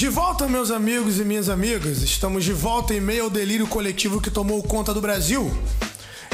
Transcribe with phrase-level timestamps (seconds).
[0.00, 2.00] De volta, meus amigos e minhas amigas.
[2.00, 5.52] Estamos de volta em meio ao delírio coletivo que tomou conta do Brasil.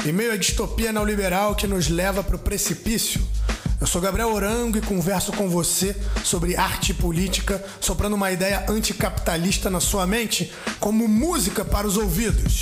[0.05, 3.19] Em meio à distopia neoliberal que nos leva para o precipício.
[3.81, 8.65] Eu sou Gabriel Orango e converso com você sobre arte e política, soprando uma ideia
[8.69, 10.49] anticapitalista na sua mente,
[10.79, 12.61] como música para os ouvidos.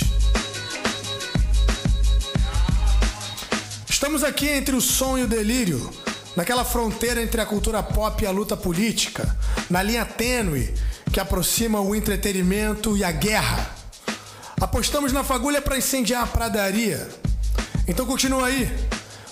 [3.88, 5.88] Estamos aqui entre o som e o delírio,
[6.34, 9.38] naquela fronteira entre a cultura pop e a luta política,
[9.70, 10.74] na linha tênue
[11.12, 13.70] que aproxima o entretenimento e a guerra.
[14.60, 17.08] Apostamos na fagulha para incendiar a pradaria.
[17.86, 18.70] Então continua aí,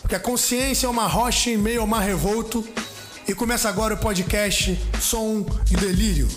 [0.01, 2.67] porque a consciência é uma rocha em meio ao mar revolto.
[3.27, 6.29] E começa agora o podcast Som e Delírio.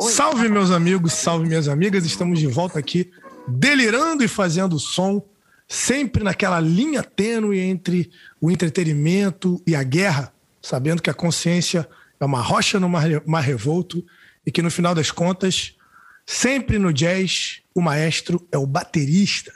[0.00, 2.04] Salve, meus amigos, salve, minhas amigas.
[2.04, 3.10] Estamos de volta aqui,
[3.46, 5.22] delirando e fazendo som,
[5.68, 12.24] sempre naquela linha tênue entre o entretenimento e a guerra, sabendo que a consciência é
[12.24, 14.04] uma rocha no mar, mar revolto
[14.46, 15.74] e que, no final das contas,
[16.24, 19.52] sempre no jazz, o maestro é o baterista.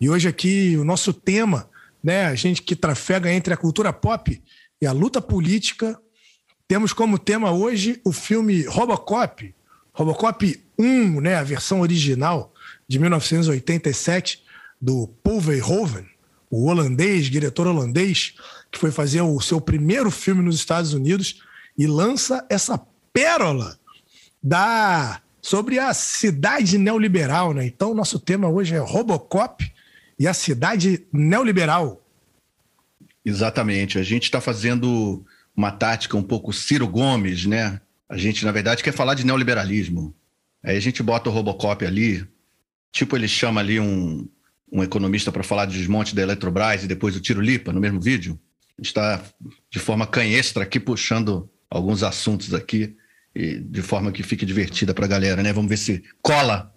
[0.00, 1.70] E hoje aqui, o nosso tema,
[2.02, 4.42] né, a gente que trafega entre a cultura pop
[4.80, 5.98] e a luta política,
[6.68, 9.54] temos como tema hoje o filme Robocop,
[9.92, 12.52] Robocop 1, né, a versão original
[12.86, 14.42] de 1987
[14.80, 16.06] do Paul Verhoeven,
[16.50, 18.34] o holandês, diretor holandês,
[18.70, 21.42] que foi fazer o seu primeiro filme nos Estados Unidos
[21.78, 22.80] e lança essa
[23.12, 23.78] pérola
[24.42, 27.64] da sobre a cidade neoliberal, né?
[27.64, 29.72] Então nosso tema hoje é Robocop
[30.18, 32.02] e a cidade neoliberal.
[33.24, 33.98] Exatamente.
[33.98, 35.24] A gente está fazendo
[35.56, 37.80] uma tática um pouco Ciro Gomes, né?
[38.08, 40.14] A gente, na verdade, quer falar de neoliberalismo.
[40.62, 42.26] Aí a gente bota o Robocop ali,
[42.92, 44.28] tipo ele chama ali um,
[44.70, 48.00] um economista para falar de desmonte da Eletrobras e depois o Tiro Lipa no mesmo
[48.00, 48.38] vídeo.
[48.78, 49.22] A gente está
[49.70, 52.94] de forma canhestra aqui puxando alguns assuntos aqui
[53.34, 55.52] e de forma que fique divertida para a galera, né?
[55.52, 56.72] Vamos ver se cola.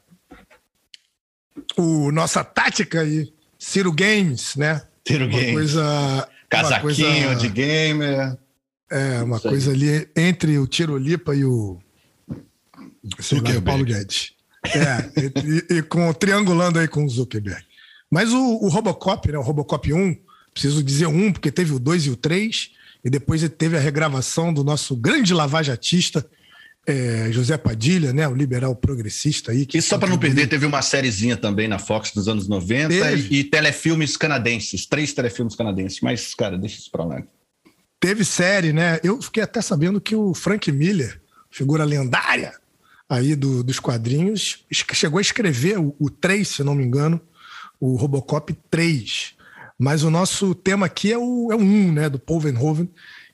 [1.78, 4.81] O nossa tática aí, Ciro Games, né?
[5.06, 5.53] Ciro uma Games.
[5.53, 7.35] Coisa, Casaquinho coisa...
[7.35, 8.38] de gamer.
[8.89, 11.77] É, uma coisa ali entre o Tirolipa e o.
[13.22, 13.61] Zuckerberg.
[13.61, 14.33] Paulo Guedes.
[14.66, 17.63] É, e, e, com triangulando aí com o Zuckerberg.
[18.09, 20.17] Mas o, o, Robocop, né, o Robocop 1,
[20.53, 22.72] preciso dizer um, porque teve o 2 e o 3,
[23.05, 26.25] e depois teve a regravação do nosso grande lavajatista,
[26.85, 29.67] é, José Padilha, né, o liberal progressista aí.
[29.73, 33.39] e só para não perder, teve uma sériezinha também na Fox dos anos 90 e,
[33.39, 36.01] e, telefilmes canadenses, três telefilmes canadenses.
[36.01, 37.23] Mas, cara, deixa isso para lá.
[37.99, 38.99] Teve série, né?
[39.03, 41.21] Eu fiquei até sabendo que o Frank Miller,
[41.51, 42.53] figura lendária
[43.09, 47.19] aí do, dos quadrinhos, chegou a escrever o, o 3, se não me engano,
[47.79, 49.33] o Robocop 3.
[49.77, 52.09] Mas o nosso tema aqui é o, é o 1, né?
[52.09, 52.89] Do Paul Verhoeven,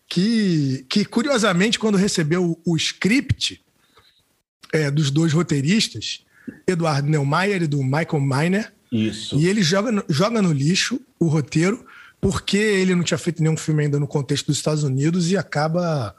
[0.07, 3.61] que, que curiosamente, quando recebeu o, o script
[4.71, 6.23] é, dos dois roteiristas,
[6.67, 9.37] Eduardo Neumayer e do Michael Miner, Isso.
[9.37, 11.85] e ele joga, joga no lixo o roteiro
[12.19, 16.15] porque ele não tinha feito nenhum filme ainda no contexto dos Estados Unidos e acaba,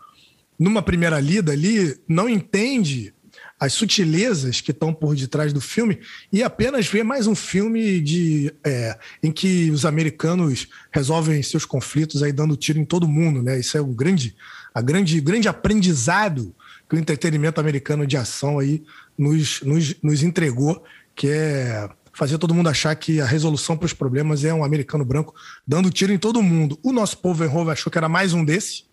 [0.58, 3.12] numa primeira lida ali, não entende
[3.58, 5.98] as sutilezas que estão por detrás do filme
[6.30, 12.22] e apenas vê mais um filme de é, em que os americanos resolvem seus conflitos
[12.22, 13.58] aí dando tiro em todo mundo, né?
[13.58, 14.36] Isso é um grande,
[14.74, 16.54] a grande, grande aprendizado
[16.88, 18.82] que o entretenimento americano de ação aí
[19.16, 23.92] nos, nos, nos entregou, que é fazer todo mundo achar que a resolução para os
[23.92, 25.34] problemas é um americano branco
[25.66, 26.78] dando tiro em todo mundo.
[26.82, 28.84] O nosso povo Verhoeven achou que era mais um desse.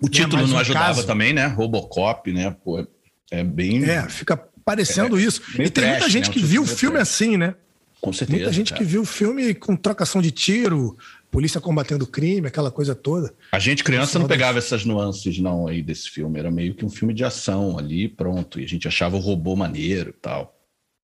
[0.00, 1.06] O título não um ajudava caso.
[1.06, 1.46] também, né?
[1.46, 2.56] Robocop, né?
[2.64, 2.86] Pô,
[3.30, 3.84] é bem.
[3.84, 5.42] É, fica parecendo é, isso.
[5.58, 6.32] E tem muita gente né?
[6.32, 7.08] que viu o filme trash.
[7.08, 7.54] assim, né?
[8.00, 8.38] Com certeza.
[8.38, 8.82] Muita gente cara.
[8.82, 10.96] que viu o filme com trocação de tiro,
[11.30, 13.34] polícia combatendo crime, aquela coisa toda.
[13.52, 16.38] A gente, criança, não pegava essas nuances, não, aí desse filme.
[16.38, 18.58] Era meio que um filme de ação ali, pronto.
[18.58, 20.57] E a gente achava o robô maneiro e tal.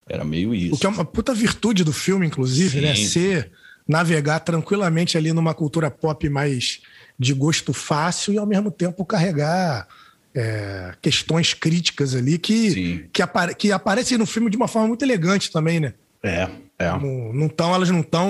[0.08, 0.74] Era meio isso.
[0.74, 2.94] O que é uma puta virtude do filme, inclusive, né?
[2.94, 3.02] Sim.
[3.02, 3.08] né?
[3.08, 3.50] Ser,
[3.86, 6.80] navegar tranquilamente ali numa cultura pop mais
[7.18, 9.86] de gosto fácil e ao mesmo tempo carregar
[10.34, 15.04] é, questões críticas ali que, que, apare que, aparecem no filme de uma forma muito
[15.04, 15.94] elegante também, né?
[16.22, 16.48] É,
[16.78, 16.90] é.
[16.90, 18.28] Não, não tão, elas não estão.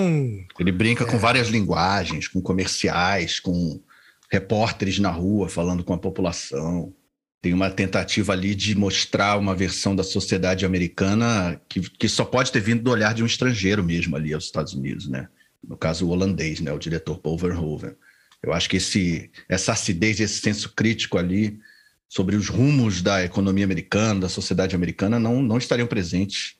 [0.59, 1.07] Ele brinca é...
[1.07, 3.81] com várias linguagens, com comerciais, com
[4.31, 6.93] repórteres na rua falando com a população
[7.45, 12.51] tem uma tentativa ali de mostrar uma versão da sociedade americana que, que só pode
[12.51, 15.29] ter vindo do olhar de um estrangeiro mesmo ali aos Estados Unidos, né?
[15.63, 16.73] No caso, o holandês, né?
[16.73, 17.93] O diretor Paul Verhoeven.
[18.43, 21.61] Eu acho que esse, essa acidez, esse senso crítico ali
[22.09, 26.57] sobre os rumos da economia americana, da sociedade americana, não, não estariam presentes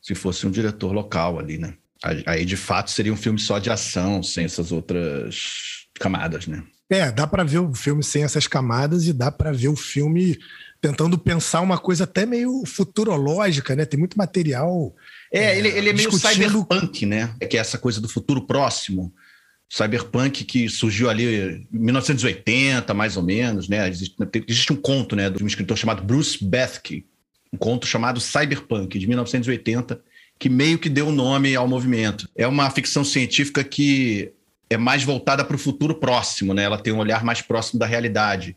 [0.00, 1.74] se fosse um diretor local ali, né?
[2.24, 6.64] Aí, de fato, seria um filme só de ação, sem essas outras camadas, né?
[6.90, 10.38] É, dá para ver o filme sem essas camadas e dá para ver o filme
[10.80, 13.86] tentando pensar uma coisa até meio futurológica, né?
[13.86, 14.94] Tem muito material.
[15.32, 16.44] É, ele, ele é meio discutindo...
[16.44, 17.34] cyberpunk, né?
[17.40, 19.12] É que é essa coisa do futuro próximo.
[19.66, 23.88] Cyberpunk que surgiu ali em 1980, mais ou menos, né?
[23.88, 24.14] Existe,
[24.46, 27.06] existe um conto, né, de um escritor chamado Bruce Bethke,
[27.52, 30.00] um conto chamado Cyberpunk, de 1980,
[30.38, 32.28] que meio que deu nome ao movimento.
[32.36, 34.32] É uma ficção científica que
[34.74, 36.64] é mais voltada para o futuro próximo, né?
[36.64, 38.56] Ela tem um olhar mais próximo da realidade.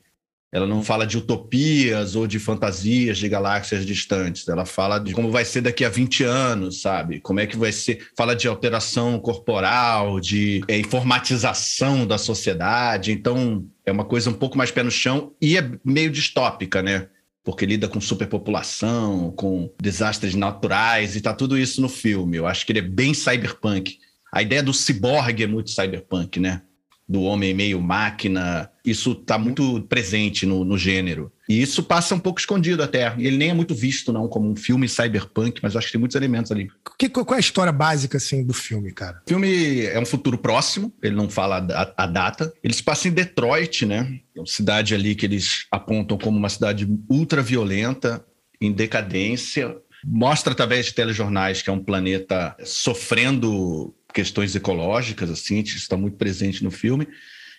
[0.52, 4.48] Ela não fala de utopias ou de fantasias de galáxias distantes.
[4.48, 7.20] Ela fala de como vai ser daqui a 20 anos, sabe?
[7.20, 8.08] Como é que vai ser.
[8.16, 13.12] Fala de alteração corporal, de é, informatização da sociedade.
[13.12, 17.08] Então, é uma coisa um pouco mais pé no chão e é meio distópica, né?
[17.44, 22.38] Porque lida com superpopulação, com desastres naturais e tá tudo isso no filme.
[22.38, 24.00] Eu acho que ele é bem cyberpunk.
[24.34, 26.62] A ideia do ciborgue é muito cyberpunk, né?
[27.08, 31.32] Do homem meio máquina, isso está muito presente no, no, gênero.
[31.48, 33.14] E isso passa um pouco escondido até.
[33.18, 36.16] Ele nem é muito visto, não, como um filme cyberpunk, mas acho que tem muitos
[36.16, 36.70] elementos ali.
[37.00, 39.22] Que, qual é a história básica, assim, do filme, cara?
[39.26, 42.52] O filme é um futuro próximo, ele não fala a, a data.
[42.62, 44.20] Ele se passa em Detroit, né?
[44.36, 48.26] É uma cidade ali que eles apontam como uma cidade ultra violenta,
[48.60, 49.76] em decadência.
[50.06, 56.64] Mostra através de telejornais que é um planeta sofrendo questões ecológicas, assim, está muito presente
[56.64, 57.08] no filme.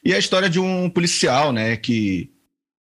[0.04, 2.30] E a história de um policial, né, que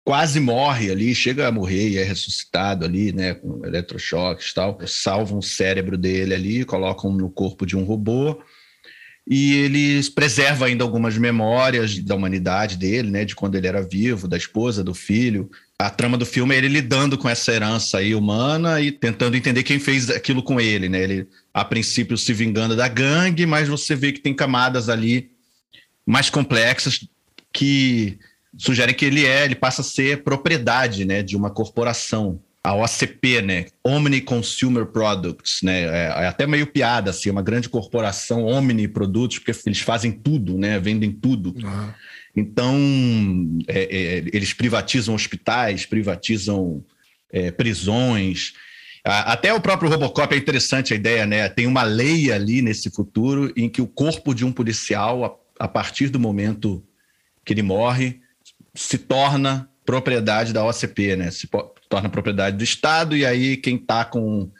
[0.04, 4.78] quase morre ali, chega a morrer e é ressuscitado ali, né, com eletrochoques e tal.
[4.86, 8.42] Salvam o cérebro dele ali, colocam no corpo de um robô
[9.26, 14.26] e eles preservam ainda algumas memórias da humanidade dele, né, de quando ele era vivo,
[14.26, 15.48] da esposa, do filho.
[15.80, 19.62] A trama do filme é ele lidando com essa herança aí humana e tentando entender
[19.62, 21.02] quem fez aquilo com ele, né?
[21.02, 25.30] Ele a princípio se vingando da gangue, mas você vê que tem camadas ali
[26.06, 27.08] mais complexas
[27.52, 28.18] que
[28.58, 33.42] sugerem que ele é, ele passa a ser propriedade, né, de uma corporação, a OCP,
[33.42, 38.86] né, Omni Consumer Products, né, é, é até meio piada, assim, uma grande corporação Omni
[38.88, 41.54] Produtos, porque eles fazem tudo, né, vendem tudo.
[41.56, 41.90] Uhum.
[42.34, 42.76] Então,
[43.66, 46.84] é, é, eles privatizam hospitais, privatizam
[47.32, 48.52] é, prisões,
[49.02, 51.48] até o próprio Robocop é interessante a ideia, né?
[51.48, 56.08] Tem uma lei ali nesse futuro em que o corpo de um policial, a, partir
[56.08, 56.84] do momento
[57.44, 58.20] que ele morre,
[58.74, 61.30] se torna propriedade da OCP, né?
[61.30, 61.48] Se
[61.88, 64.50] torna propriedade do Estado, e aí quem está com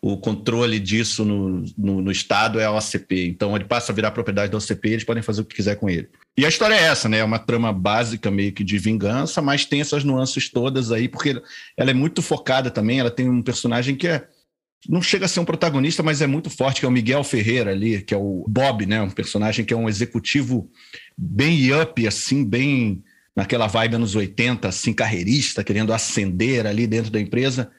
[0.00, 3.26] o controle disso no, no, no, Estado é a OCP.
[3.26, 5.90] Então ele passa a virar propriedade da OCP eles podem fazer o que quiser com
[5.90, 6.08] ele.
[6.38, 7.18] E a história é essa, né?
[7.18, 11.40] É uma trama básica meio que de vingança, mas tem essas nuances todas aí, porque
[11.76, 13.00] ela é muito focada também.
[13.00, 14.26] Ela tem um personagem que é.
[14.88, 17.70] Não chega a ser um protagonista, mas é muito forte, que é o Miguel Ferreira
[17.70, 19.02] ali, que é o Bob, né?
[19.02, 20.70] Um personagem que é um executivo
[21.16, 23.04] bem up, assim, bem
[23.36, 27.70] naquela vibe anos 80, assim, carreirista, querendo ascender ali dentro da empresa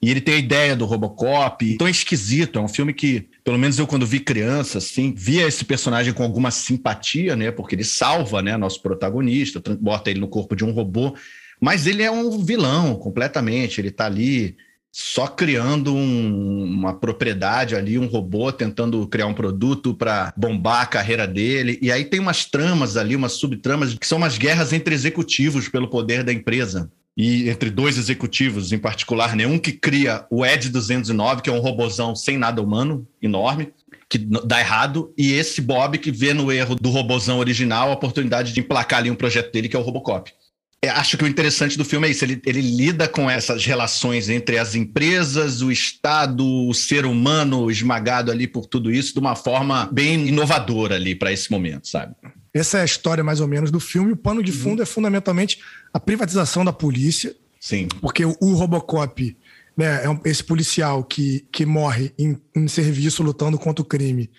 [0.00, 1.64] e ele tem a ideia do Robocop.
[1.64, 2.58] Então é esquisito.
[2.58, 6.22] É um filme que, pelo menos eu, quando vi criança, assim, via esse personagem com
[6.22, 7.50] alguma simpatia, né?
[7.50, 8.56] Porque ele salva, né?
[8.56, 11.14] Nosso protagonista, bota ele no corpo de um robô.
[11.60, 13.80] Mas ele é um vilão completamente.
[13.80, 14.56] Ele tá ali
[14.90, 20.86] só criando um, uma propriedade ali, um robô tentando criar um produto para bombar a
[20.86, 21.78] carreira dele.
[21.82, 25.88] E aí tem umas tramas ali, umas subtramas, que são umas guerras entre executivos pelo
[25.88, 31.42] poder da empresa e entre dois executivos em particular, nenhum que cria o Ed 209,
[31.42, 33.72] que é um robozão sem nada humano, enorme,
[34.08, 38.52] que dá errado, e esse Bob que vê no erro do robozão original a oportunidade
[38.52, 40.32] de emplacar ali um projeto dele, que é o Robocop.
[40.80, 44.28] É, acho que o interessante do filme é isso, ele, ele lida com essas relações
[44.28, 49.34] entre as empresas, o Estado, o ser humano esmagado ali por tudo isso, de uma
[49.34, 52.14] forma bem inovadora ali para esse momento, sabe?
[52.52, 54.12] Essa é a história, mais ou menos, do filme.
[54.12, 54.82] O pano de fundo uhum.
[54.82, 55.60] é fundamentalmente
[55.92, 57.34] a privatização da polícia.
[57.60, 57.88] Sim.
[58.00, 59.36] Porque o, Robocop,
[59.76, 64.30] né, é um, esse policial que, que morre em, em, serviço lutando contra o crime,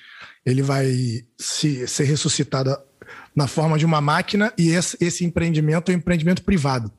[0.46, 2.75] ele vai se, ser ressuscitado
[3.36, 6.91] na forma de uma máquina e esse, esse empreendimento é um empreendimento privado.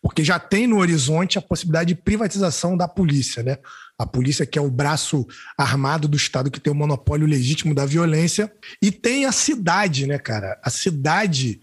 [0.00, 3.58] Porque já tem no horizonte a possibilidade de privatização da polícia, né?
[3.96, 7.86] A polícia, que é o braço armado do Estado que tem o monopólio legítimo da
[7.86, 10.58] violência, e tem a cidade, né, cara?
[10.62, 11.60] A cidade,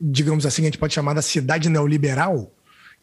[0.00, 2.54] digamos assim, a gente pode chamar da cidade neoliberal,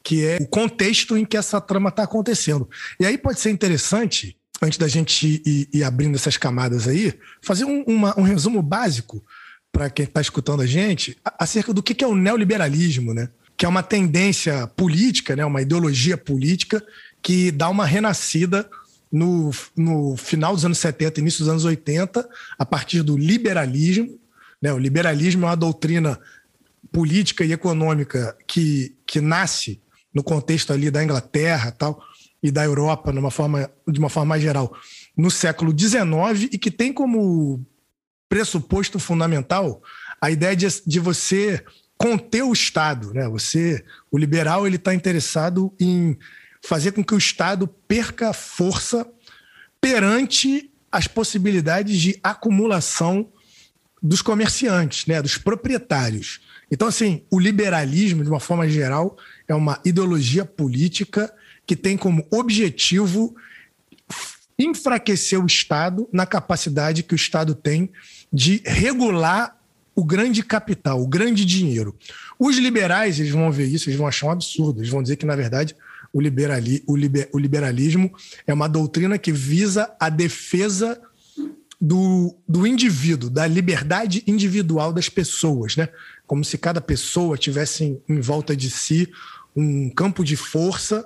[0.03, 2.67] que é o contexto em que essa trama está acontecendo.
[2.99, 7.65] E aí pode ser interessante, antes da gente ir, ir abrindo essas camadas aí, fazer
[7.65, 9.23] um, uma, um resumo básico
[9.71, 13.29] para quem está escutando a gente acerca do que é o neoliberalismo, né?
[13.55, 15.45] Que é uma tendência política, né?
[15.45, 16.83] uma ideologia política
[17.21, 18.69] que dá uma renascida
[19.11, 24.17] no, no final dos anos 70, início dos anos 80, a partir do liberalismo.
[24.61, 24.71] Né?
[24.71, 26.19] O liberalismo é uma doutrina
[26.91, 29.81] política e econômica que, que nasce
[30.13, 32.01] no contexto ali da Inglaterra tal,
[32.41, 34.73] e da Europa, numa forma, de uma forma mais geral,
[35.15, 37.65] no século XIX e que tem como
[38.29, 39.81] pressuposto fundamental
[40.21, 41.63] a ideia de, de você
[41.97, 43.13] conter o Estado.
[43.13, 43.27] Né?
[43.27, 46.17] Você, o liberal ele está interessado em
[46.61, 49.05] fazer com que o Estado perca força
[49.81, 53.31] perante as possibilidades de acumulação
[54.01, 56.39] dos comerciantes, né, dos proprietários.
[56.71, 59.17] Então, assim, o liberalismo, de uma forma geral,
[59.47, 61.31] é uma ideologia política
[61.65, 63.35] que tem como objetivo
[64.59, 67.89] enfraquecer o Estado na capacidade que o Estado tem
[68.31, 69.57] de regular
[69.95, 71.95] o grande capital, o grande dinheiro.
[72.37, 75.25] Os liberais, eles vão ver isso, eles vão achar um absurdo, eles vão dizer que,
[75.25, 75.75] na verdade,
[76.13, 78.11] o, liberali, o, liber, o liberalismo
[78.45, 81.01] é uma doutrina que visa a defesa
[81.79, 85.89] do, do indivíduo, da liberdade individual das pessoas, né?
[86.27, 89.09] Como se cada pessoa tivesse em, em volta de si
[89.55, 91.05] um campo de força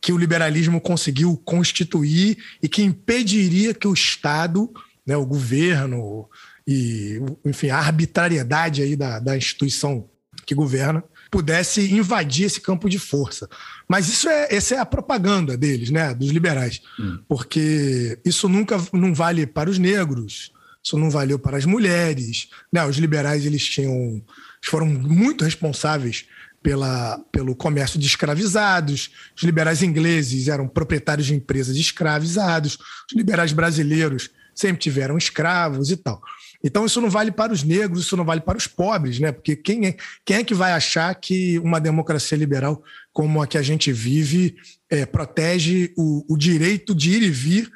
[0.00, 4.70] que o liberalismo conseguiu constituir e que impediria que o Estado,
[5.06, 6.28] né, o governo
[6.66, 10.08] e, enfim, a arbitrariedade aí da, da instituição
[10.44, 13.48] que governa pudesse invadir esse campo de força.
[13.88, 17.18] Mas isso é, essa é a propaganda deles, né, dos liberais, hum.
[17.28, 20.52] porque isso nunca não vale para os negros,
[20.82, 22.84] isso não valeu para as mulheres, né?
[22.86, 24.22] Os liberais eles tinham
[24.62, 26.24] foram muito responsáveis
[26.62, 29.10] pela, pelo comércio de escravizados.
[29.36, 32.78] Os liberais ingleses eram proprietários de empresas de escravizados.
[33.10, 36.20] Os liberais brasileiros sempre tiveram escravos e tal.
[36.62, 39.30] Então, isso não vale para os negros, isso não vale para os pobres, né?
[39.30, 43.56] Porque quem é, quem é que vai achar que uma democracia liberal como a que
[43.56, 44.56] a gente vive
[44.90, 47.70] é, protege o, o direito de ir e vir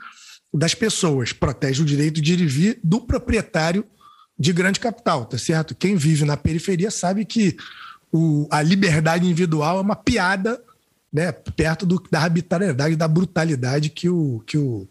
[0.53, 3.87] das pessoas, protege o direito de ir e vir do proprietário
[4.39, 5.75] de grande capital, tá certo?
[5.75, 7.57] Quem vive na periferia sabe que
[8.13, 10.63] o, a liberdade individual é uma piada
[11.13, 14.89] né, perto do, da arbitrariedade, da brutalidade que o, que, o,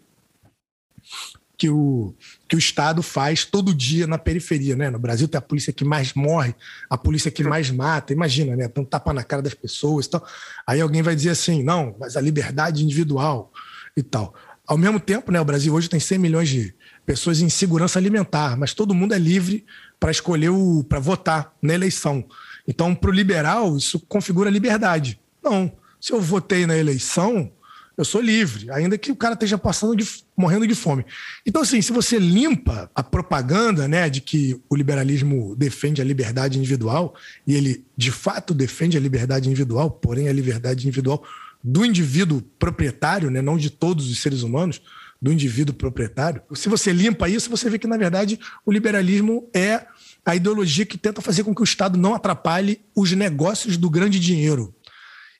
[1.56, 2.14] que, o,
[2.48, 4.76] que o Estado faz todo dia na periferia.
[4.76, 4.90] Né?
[4.90, 6.54] No Brasil tem a polícia que mais morre,
[6.90, 8.12] a polícia que mais mata.
[8.12, 8.64] Imagina, né?
[8.64, 10.06] Então tapa na cara das pessoas.
[10.06, 10.22] Então,
[10.66, 13.52] aí alguém vai dizer assim, não, mas a liberdade individual
[13.96, 14.34] e tal.
[14.66, 16.74] Ao mesmo tempo, né, o Brasil hoje tem 100 milhões de
[17.04, 19.66] pessoas em segurança alimentar, mas todo mundo é livre
[19.98, 22.24] para escolher o para votar na eleição.
[22.66, 25.18] Então, para o liberal, isso configura liberdade.
[25.42, 25.72] Não.
[26.00, 27.50] Se eu votei na eleição,
[27.96, 31.04] eu sou livre, ainda que o cara esteja passando de, morrendo de fome.
[31.46, 36.58] Então, assim, se você limpa a propaganda né, de que o liberalismo defende a liberdade
[36.58, 37.14] individual,
[37.46, 41.22] e ele de fato defende a liberdade individual, porém a liberdade individual
[41.62, 44.80] do indivíduo proprietário, né, não de todos os seres humanos,
[45.22, 46.42] do indivíduo proprietário.
[46.52, 49.86] Se você limpa isso, você vê que, na verdade, o liberalismo é
[50.26, 54.18] a ideologia que tenta fazer com que o Estado não atrapalhe os negócios do grande
[54.18, 54.74] dinheiro.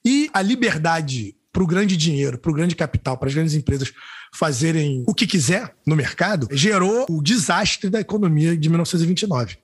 [0.05, 3.93] E a liberdade para o grande dinheiro, para o grande capital, para as grandes empresas
[4.33, 9.59] fazerem o que quiser no mercado, gerou o desastre da economia de 1929.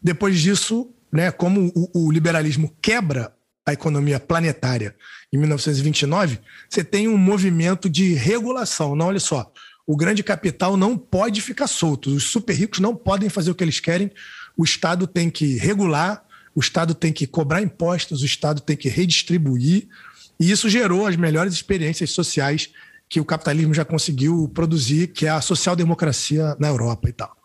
[0.00, 3.35] Depois disso, né, como o, o liberalismo quebra
[3.66, 4.94] a economia planetária
[5.32, 6.38] em 1929,
[6.70, 8.94] você tem um movimento de regulação.
[8.94, 9.52] Não, olha só,
[9.84, 13.64] o grande capital não pode ficar solto, os super ricos não podem fazer o que
[13.64, 14.10] eles querem,
[14.56, 18.88] o Estado tem que regular, o Estado tem que cobrar impostos, o Estado tem que
[18.88, 19.88] redistribuir,
[20.38, 22.70] e isso gerou as melhores experiências sociais
[23.08, 27.36] que o capitalismo já conseguiu produzir, que é a social-democracia na Europa e tal.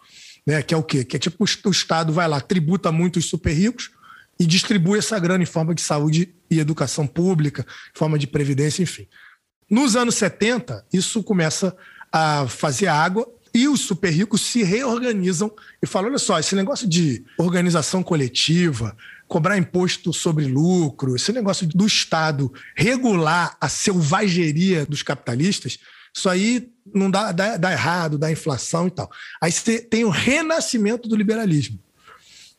[0.45, 0.61] Né?
[0.61, 1.03] Que é o quê?
[1.03, 3.91] Que é tipo o Estado vai lá, tributa muito os super ricos
[4.41, 7.63] e distribui essa grana em forma de saúde e educação pública,
[7.95, 9.07] em forma de previdência, enfim.
[9.69, 11.77] Nos anos 70, isso começa
[12.11, 16.89] a fazer água e os super ricos se reorganizam e falam: olha só, esse negócio
[16.89, 25.03] de organização coletiva, cobrar imposto sobre lucro, esse negócio do Estado regular a selvageria dos
[25.03, 25.77] capitalistas,
[26.11, 29.07] isso aí não dá, dá, dá errado, dá inflação e tal.
[29.39, 31.77] Aí você tem o renascimento do liberalismo.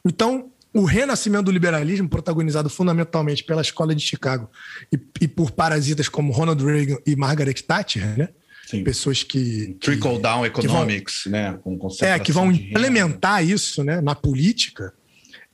[0.04, 4.50] Então, o renascimento do liberalismo, protagonizado fundamentalmente pela Escola de Chicago
[4.92, 8.28] e, e por parasitas como Ronald Reagan e Margaret Thatcher, né?
[8.66, 8.84] Sim.
[8.84, 9.76] pessoas que.
[9.80, 11.58] Trickle down economics, vão, né?
[11.62, 14.94] Com é, que vão implementar isso né, na política.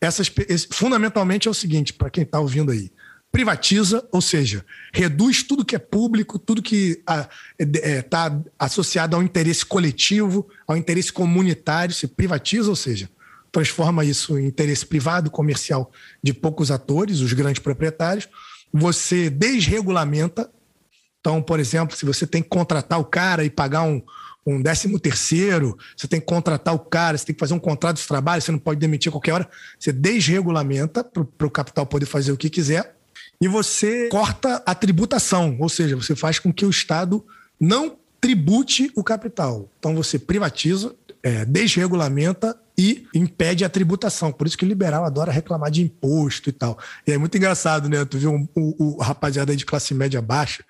[0.01, 0.31] Essas,
[0.71, 2.93] fundamentalmente é o seguinte, para quem está ouvindo aí.
[3.33, 7.03] Privatiza, ou seja, reduz tudo que é público, tudo que
[7.59, 13.11] está é, associado ao interesse coletivo, ao interesse comunitário, se privatiza, ou seja,
[13.51, 15.91] transforma isso em interesse privado, comercial
[16.23, 18.29] de poucos atores, os grandes proprietários.
[18.73, 20.51] Você desregulamenta
[21.21, 24.01] Então, por exemplo, se você tem que contratar o cara e pagar um,
[24.47, 27.97] um décimo terceiro, você tem que contratar o cara, você tem que fazer um contrato
[27.97, 29.51] de trabalho, você não pode demitir a qualquer hora.
[29.79, 32.97] Você desregulamenta para o capital poder fazer o que quiser
[33.41, 37.25] e você corta a tributação, ou seja, você faz com que o Estado
[37.61, 39.71] não tribute o capital.
[39.79, 44.33] Então você privatiza, é, desregulamenta e impede a tributação.
[44.33, 46.79] Por isso que o liberal adora reclamar de imposto e tal.
[47.07, 48.05] E é muito engraçado, né?
[48.05, 50.65] Tu viu um, o, o rapaziada de classe média baixa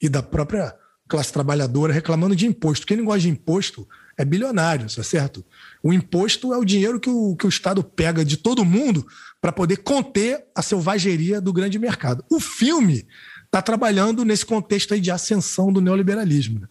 [0.00, 0.74] e da própria
[1.08, 2.86] classe trabalhadora reclamando de imposto.
[2.86, 5.44] Quem não gosta de imposto é bilionário, tá certo?
[5.82, 9.06] O imposto é o dinheiro que o, que o Estado pega de todo mundo
[9.40, 12.24] para poder conter a selvageria do grande mercado.
[12.30, 13.06] O filme
[13.46, 16.60] está trabalhando nesse contexto aí de ascensão do neoliberalismo.
[16.60, 16.68] Né?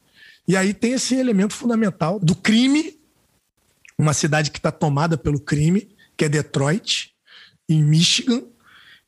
[0.48, 2.97] E aí tem esse elemento fundamental do crime,
[3.98, 7.12] uma cidade que está tomada pelo crime, que é Detroit,
[7.68, 8.44] em Michigan,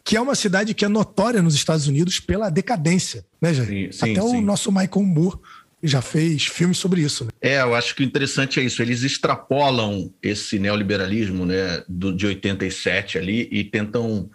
[0.04, 3.68] que é uma cidade que é notória nos Estados Unidos pela decadência, né, Jair?
[3.68, 4.38] Sim, sim, Até sim.
[4.38, 5.40] o nosso Michael Moore
[5.82, 7.26] já fez filmes sobre isso.
[7.26, 7.32] Né?
[7.42, 8.82] É, eu acho que o interessante é isso.
[8.82, 14.30] Eles extrapolam esse neoliberalismo né, do, de 87 ali e tentam,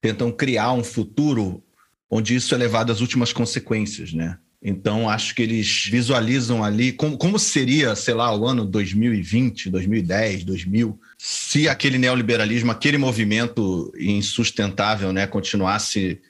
[0.00, 1.62] tentam criar um futuro
[2.10, 4.38] onde isso é levado às últimas consequências, né?
[4.62, 10.44] Então, acho que eles visualizam ali como, como seria, sei lá, o ano 2020, 2010,
[10.44, 16.20] 2000, se aquele neoliberalismo, aquele movimento insustentável, né, continuasse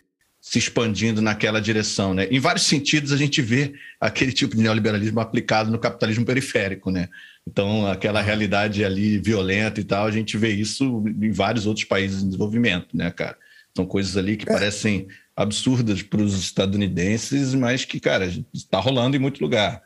[0.41, 2.27] se expandindo naquela direção, né?
[2.31, 7.09] Em vários sentidos a gente vê aquele tipo de neoliberalismo aplicado no capitalismo periférico, né?
[7.47, 12.23] Então, aquela realidade ali violenta e tal, a gente vê isso em vários outros países
[12.23, 13.37] em desenvolvimento, né, cara?
[13.77, 14.53] São coisas ali que é.
[14.53, 15.09] parecem
[15.39, 19.81] absurdas para os estadunidenses, mas que, cara, está rolando em muito lugar.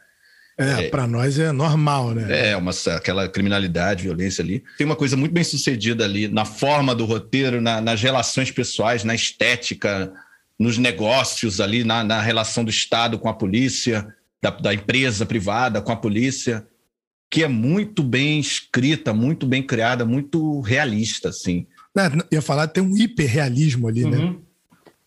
[0.57, 2.53] É, é para nós é normal, né?
[2.53, 4.65] É, uma, aquela criminalidade, violência ali.
[4.79, 9.05] Tem uma coisa muito bem sucedida ali na forma do roteiro, na, nas relações pessoais,
[9.05, 10.11] na estética,
[10.59, 14.07] nos negócios ali, na, na relação do Estado com a polícia,
[14.43, 16.67] da, da, empresa privada com a polícia,
[17.31, 21.67] que é muito bem escrita, muito bem criada, muito realista, assim.
[21.97, 24.17] É, ia falar, tem um hiperrealismo ali, né?
[24.17, 24.33] uhum.
[24.33, 24.39] né?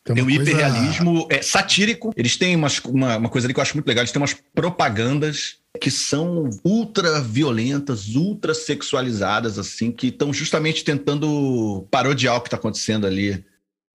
[0.05, 0.51] Tem, tem um coisa...
[0.51, 2.13] hiperrealismo é, satírico.
[2.15, 4.03] Eles têm umas, uma, uma coisa ali que eu acho muito legal.
[4.03, 11.87] Eles têm umas propagandas que são ultra violentas, ultra sexualizadas, assim, que estão justamente tentando
[11.89, 13.43] parodiar o que está acontecendo ali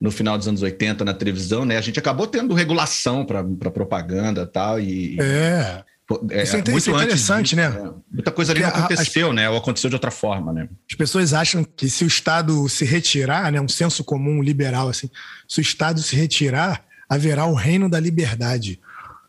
[0.00, 1.76] no final dos anos 80 na televisão, né?
[1.76, 4.80] A gente acabou tendo regulação para propaganda e tal.
[4.80, 5.16] E,
[6.30, 6.38] é.
[6.38, 7.68] É, isso é, muito isso é interessante, né?
[8.12, 9.50] Muita coisa ali não aconteceu, né?
[9.50, 10.68] Ou aconteceu de outra forma, né?
[10.88, 13.60] As pessoas acham que se o Estado se retirar, né?
[13.60, 15.10] Um senso comum liberal, assim,
[15.48, 18.80] se o Estado se retirar, haverá o reino da liberdade.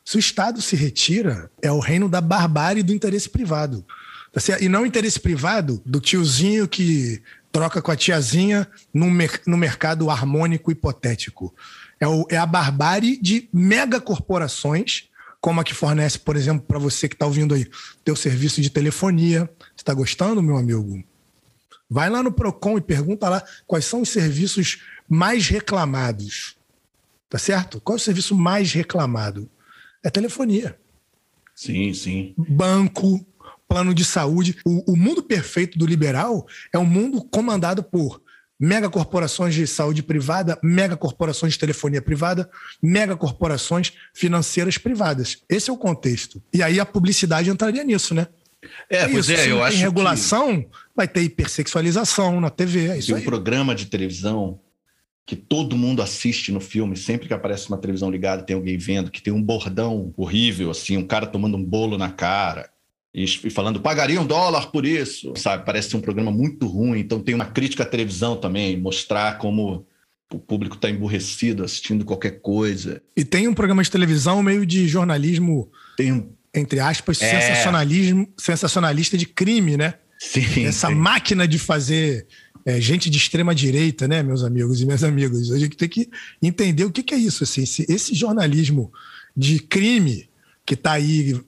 [0.06, 3.86] Se o Estado se retira, é o reino da barbárie do interesse privado.
[4.32, 9.42] Tá e não o interesse privado do tiozinho que troca com a tiazinha no, mer
[9.48, 11.54] no mercado harmônico hipotético.
[12.00, 15.06] É, o, é a barbárie de megacorporações,
[15.40, 17.66] como a que fornece, por exemplo, para você que está ouvindo aí,
[18.04, 19.50] teu serviço de telefonia.
[19.60, 21.04] Você está gostando, meu amigo?
[21.90, 26.58] Vai lá no Procon e pergunta lá quais são os serviços mais reclamados.
[27.30, 27.80] Tá certo?
[27.82, 29.50] Qual é o serviço mais reclamado?
[30.04, 30.78] É telefonia.
[31.56, 32.34] Sim, sim.
[32.38, 33.26] Banco,
[33.68, 34.58] plano de saúde.
[34.66, 38.22] O, o mundo perfeito do liberal é um mundo comandado por
[38.60, 42.50] megacorporações de saúde privada, megacorporações de telefonia privada,
[42.82, 45.44] megacorporações financeiras privadas.
[45.50, 46.42] Esse é o contexto.
[46.54, 48.28] E aí a publicidade entraria nisso, né?
[48.90, 49.32] É, é isso.
[49.32, 49.78] é, eu acho.
[49.78, 50.70] Em regulação, que...
[50.96, 52.88] vai ter hipersexualização na TV.
[52.88, 54.60] É isso Tem um programa de televisão
[55.26, 59.12] que todo mundo assiste no filme, sempre que aparece uma televisão ligada, tem alguém vendo,
[59.12, 62.70] que tem um bordão horrível, assim, um cara tomando um bolo na cara
[63.18, 65.66] e falando pagaria um dólar por isso, sabe?
[65.66, 67.00] Parece ser um programa muito ruim.
[67.00, 69.88] Então tem uma crítica à televisão também, mostrar como
[70.32, 73.02] o público está emburrecido assistindo qualquer coisa.
[73.16, 76.30] E tem um programa de televisão meio de jornalismo, tem um...
[76.54, 77.42] entre aspas, é...
[77.42, 79.96] sensacionalismo, sensacionalista de crime, né?
[80.20, 80.66] Sim.
[80.66, 80.96] Essa sim.
[80.96, 82.28] máquina de fazer
[82.66, 85.52] é, gente de extrema direita, né, meus amigos e minhas amigas.
[85.52, 86.08] A gente tem que
[86.40, 87.44] entender o que, que é isso.
[87.44, 88.92] Assim, esse, esse jornalismo
[89.36, 90.30] de crime
[90.68, 91.42] que está aí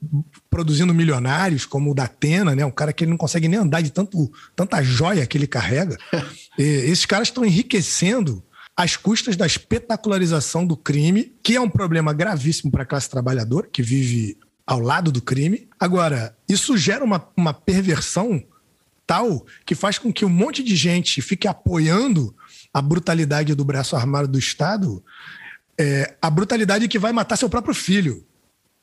[0.48, 2.64] produzindo milionários, como o da Atena, né?
[2.64, 5.94] Um cara que ele não consegue nem andar de tanto, tanta joia que ele carrega.
[6.58, 8.42] e, esses caras estão enriquecendo
[8.74, 13.68] às custas da espetacularização do crime, que é um problema gravíssimo para a classe trabalhadora,
[13.70, 15.68] que vive ao lado do crime.
[15.78, 18.42] Agora, isso gera uma, uma perversão
[19.06, 22.34] tal que faz com que um monte de gente fique apoiando
[22.72, 25.04] a brutalidade do braço armado do Estado,
[25.78, 28.24] é, a brutalidade que vai matar seu próprio filho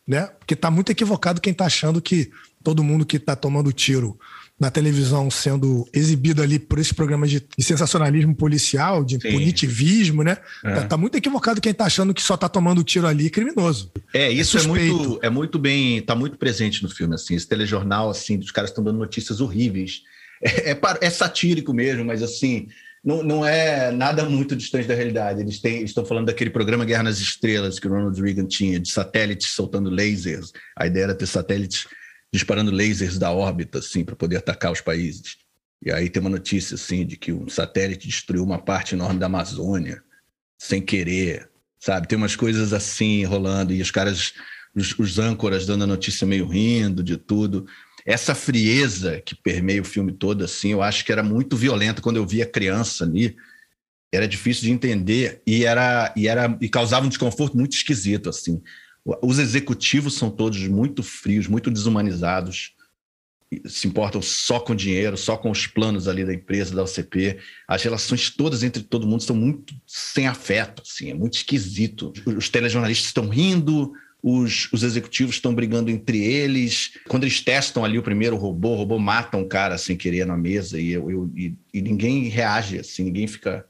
[0.08, 0.28] né?
[0.40, 2.32] Porque está muito equivocado quem está achando que
[2.64, 4.18] todo mundo que está tomando tiro
[4.60, 9.32] na televisão sendo exibido ali por esses programas de, sensacionalismo policial, de Sim.
[9.32, 10.38] punitivismo, né?
[10.64, 10.74] É.
[10.74, 13.92] Tá, tá, muito equivocado quem tá achando que só tá tomando tiro ali criminoso.
[14.14, 17.48] É, isso é, é, muito, é muito bem, tá muito presente no filme, assim, esse
[17.48, 20.02] telejornal, assim, os caras estão dando notícias horríveis.
[20.42, 22.68] É, é, é, satírico mesmo, mas assim,
[23.08, 25.40] não, não é nada muito distante da realidade.
[25.40, 28.92] Eles têm, estão falando daquele programa Guerra nas Estrelas que o Ronald Reagan tinha, de
[28.92, 30.52] satélites soltando lasers.
[30.78, 31.88] A ideia era ter satélites
[32.34, 35.38] disparando lasers da órbita, assim, para poder atacar os países.
[35.82, 39.28] E aí tem uma notícia, assim, de que um satélite destruiu uma parte enorme da
[39.28, 40.04] Amazônia,
[40.58, 42.10] sem querer, sabe?
[42.10, 44.34] Tem umas coisas assim rolando, e os caras,
[44.76, 47.68] os, os âncoras dando a notícia meio rindo de tudo.
[48.08, 52.16] Essa frieza que permeia o filme todo, assim, eu acho que era muito violenta quando
[52.16, 53.36] eu via criança ali.
[54.10, 58.62] Era difícil de entender e era e era e causava um desconforto muito esquisito, assim.
[59.22, 62.78] Os executivos são todos muito frios, muito desumanizados,
[63.66, 67.40] se importam só com dinheiro, só com os planos ali da empresa, da OCP.
[67.68, 72.14] As relações todas entre todo mundo são muito sem afeto, assim, é muito esquisito.
[72.26, 73.92] Os telejornalistas estão rindo,
[74.30, 76.98] os, os executivos estão brigando entre eles.
[77.08, 80.36] Quando eles testam ali o primeiro robô, o robô mata um cara sem querer na
[80.36, 83.66] mesa e, eu, eu e, e ninguém reage, assim, ninguém fica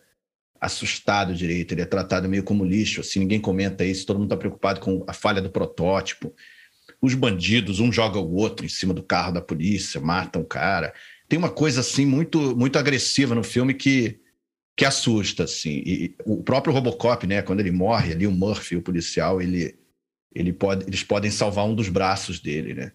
[0.60, 4.38] assustado direito, ele é tratado meio como lixo, assim, ninguém comenta isso, todo mundo está
[4.38, 6.34] preocupado com a falha do protótipo.
[7.00, 10.92] Os bandidos, um joga o outro em cima do carro da polícia, matam o cara.
[11.30, 14.20] Tem uma coisa assim muito muito agressiva no filme que
[14.76, 15.84] que assusta assim.
[15.86, 19.76] E o próprio RoboCop, né, quando ele morre ali o Murphy, o policial, ele
[20.34, 22.92] ele pode eles podem salvar um dos braços dele, né?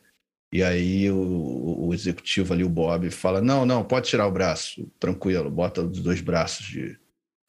[0.52, 4.90] E aí o, o executivo ali, o Bob, fala: "Não, não, pode tirar o braço,
[5.00, 6.98] tranquilo, bota os dois braços de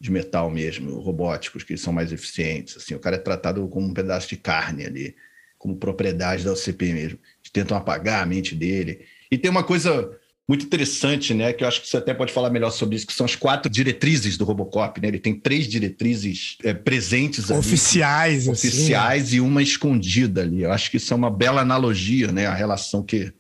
[0.03, 2.75] de metal mesmo, robóticos, que são mais eficientes.
[2.75, 5.15] Assim, o cara é tratado como um pedaço de carne ali,
[5.57, 7.19] como propriedade da OCP mesmo.
[7.39, 9.05] Eles tentam apagar a mente dele.
[9.31, 12.49] E tem uma coisa muito interessante, né, que eu acho que você até pode falar
[12.49, 15.07] melhor sobre isso, que são as quatro diretrizes do Robocop, né?
[15.07, 19.37] Ele tem três diretrizes é, presentes ali, oficiais, oficiais assim.
[19.37, 20.63] e uma escondida ali.
[20.63, 23.31] Eu acho que isso é uma bela analogia, né, a relação que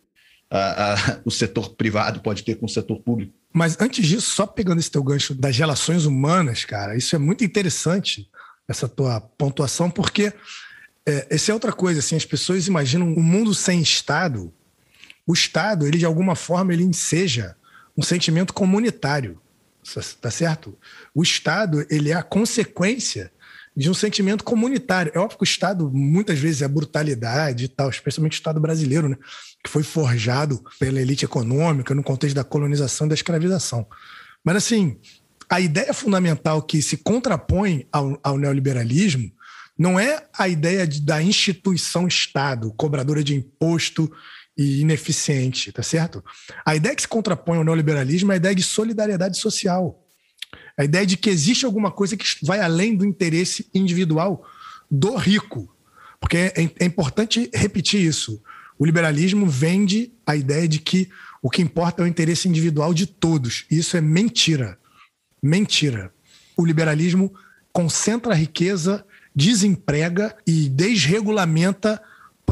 [0.49, 3.33] a, a, o setor privado pode ter com o setor público.
[3.51, 7.43] Mas antes disso, só pegando esse teu gancho das relações humanas, cara, isso é muito
[7.43, 8.27] interessante,
[8.67, 10.33] essa tua pontuação, porque
[11.05, 14.53] é, essa é outra coisa, assim, as pessoas imaginam um mundo sem Estado.
[15.25, 17.55] O Estado, ele de alguma forma, ele enseja
[17.97, 19.39] um sentimento comunitário,
[20.21, 20.77] tá certo?
[21.13, 23.31] O Estado, ele é a consequência
[23.75, 25.11] de um sentimento comunitário.
[25.15, 29.09] É óbvio que o Estado, muitas vezes, é brutalidade e tal, especialmente o Estado brasileiro,
[29.09, 29.17] né?
[29.63, 33.87] que foi forjado pela elite econômica no contexto da colonização e da escravização.
[34.43, 34.97] Mas, assim,
[35.49, 39.31] a ideia fundamental que se contrapõe ao, ao neoliberalismo
[39.77, 44.11] não é a ideia de, da instituição Estado, cobradora de imposto
[44.57, 46.23] e ineficiente, tá certo?
[46.65, 49.99] A ideia que se contrapõe ao neoliberalismo é a ideia de solidariedade social.
[50.77, 54.45] A ideia de que existe alguma coisa que vai além do interesse individual
[54.89, 55.75] do rico.
[56.19, 58.41] Porque é, é importante repetir isso.
[58.77, 61.09] O liberalismo vende a ideia de que
[61.41, 63.65] o que importa é o interesse individual de todos.
[63.69, 64.77] E isso é mentira.
[65.41, 66.13] Mentira.
[66.55, 67.33] O liberalismo
[67.71, 72.01] concentra a riqueza, desemprega e desregulamenta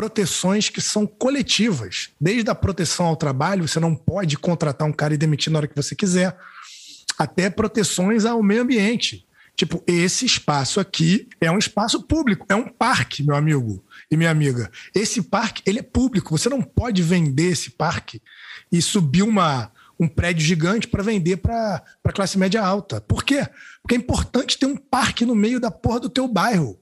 [0.02, 2.10] proteções que são coletivas.
[2.20, 5.68] Desde a proteção ao trabalho, você não pode contratar um cara e demitir na hora
[5.68, 6.36] que você quiser
[7.20, 9.28] até proteções ao meio ambiente.
[9.56, 14.32] Tipo, esse espaço aqui é um espaço público, é um parque, meu amigo e minha
[14.32, 14.72] amiga.
[14.96, 18.20] Esse parque, ele é público, você não pode vender esse parque
[18.72, 23.00] e subir uma, um prédio gigante para vender para a classe média alta.
[23.02, 23.48] Por quê?
[23.84, 26.80] Porque é importante ter um parque no meio da porra do teu bairro,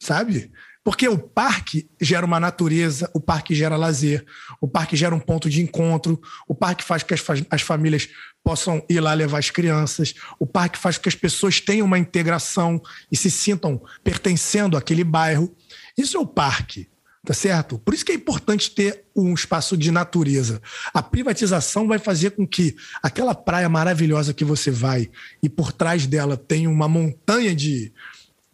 [0.00, 0.50] sabe?
[0.84, 4.24] Porque o parque gera uma natureza, o parque gera lazer,
[4.60, 8.08] o parque gera um ponto de encontro, o parque faz que as, as famílias
[8.42, 12.82] possam ir lá levar as crianças, o parque faz que as pessoas tenham uma integração
[13.10, 15.54] e se sintam pertencendo àquele bairro.
[15.96, 16.88] Isso é o parque,
[17.24, 17.78] tá certo?
[17.78, 20.60] Por isso que é importante ter um espaço de natureza.
[20.92, 25.08] A privatização vai fazer com que aquela praia maravilhosa que você vai
[25.40, 27.92] e por trás dela tem uma montanha de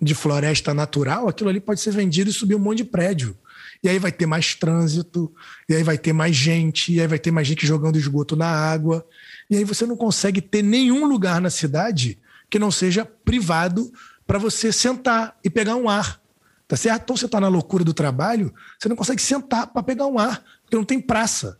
[0.01, 3.37] de floresta natural, aquilo ali pode ser vendido e subir um monte de prédio.
[3.83, 5.33] E aí vai ter mais trânsito,
[5.69, 8.47] e aí vai ter mais gente, e aí vai ter mais gente jogando esgoto na
[8.47, 9.07] água.
[9.49, 12.19] E aí você não consegue ter nenhum lugar na cidade
[12.51, 13.93] que não seja privado
[14.27, 16.21] para você sentar e pegar um ar.
[16.67, 17.05] Tá certo?
[17.05, 20.45] Então você está na loucura do trabalho, você não consegue sentar para pegar um ar,
[20.63, 21.59] porque não tem praça.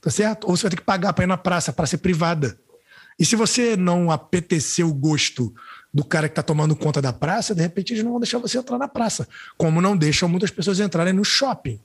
[0.00, 0.46] Tá certo?
[0.46, 2.56] Ou você vai ter que pagar para ir na praça, para ser privada.
[3.18, 5.52] E se você não apetecer o gosto
[5.96, 8.58] do cara que está tomando conta da praça, de repente eles não vão deixar você
[8.58, 9.26] entrar na praça.
[9.56, 11.80] Como não deixam muitas pessoas entrarem no shopping.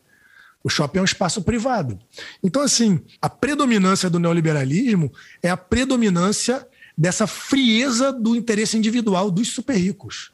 [0.62, 1.98] O shopping é um espaço privado.
[2.44, 9.48] Então, assim, a predominância do neoliberalismo é a predominância dessa frieza do interesse individual dos
[9.48, 10.34] super ricos.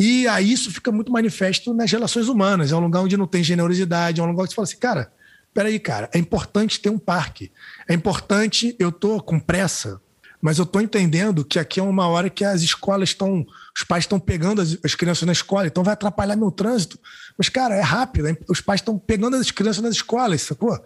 [0.00, 2.72] E aí isso fica muito manifesto nas relações humanas.
[2.72, 5.12] É um lugar onde não tem generosidade, é um lugar onde você fala assim, cara,
[5.52, 7.52] peraí, cara, é importante ter um parque.
[7.86, 10.00] É importante, eu tô com pressa,
[10.40, 14.04] mas eu estou entendendo que aqui é uma hora que as escolas estão, os pais
[14.04, 16.98] estão pegando as, as, crianças na escola, então vai atrapalhar meu trânsito.
[17.36, 20.78] Mas, cara, é rápido, os pais estão pegando as crianças nas escolas, sacou?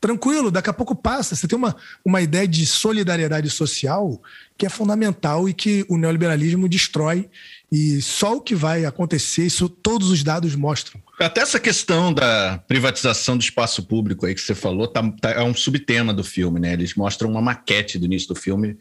[0.00, 1.34] Tranquilo, daqui a pouco passa.
[1.34, 4.20] Você tem uma, uma ideia de solidariedade social
[4.58, 7.30] que é fundamental e que o neoliberalismo destrói.
[7.72, 11.00] E só o que vai acontecer, isso todos os dados mostram.
[11.18, 15.42] Até essa questão da privatização do espaço público aí que você falou tá, tá, é
[15.42, 16.74] um subtema do filme, né?
[16.74, 18.76] Eles mostram uma maquete do início do filme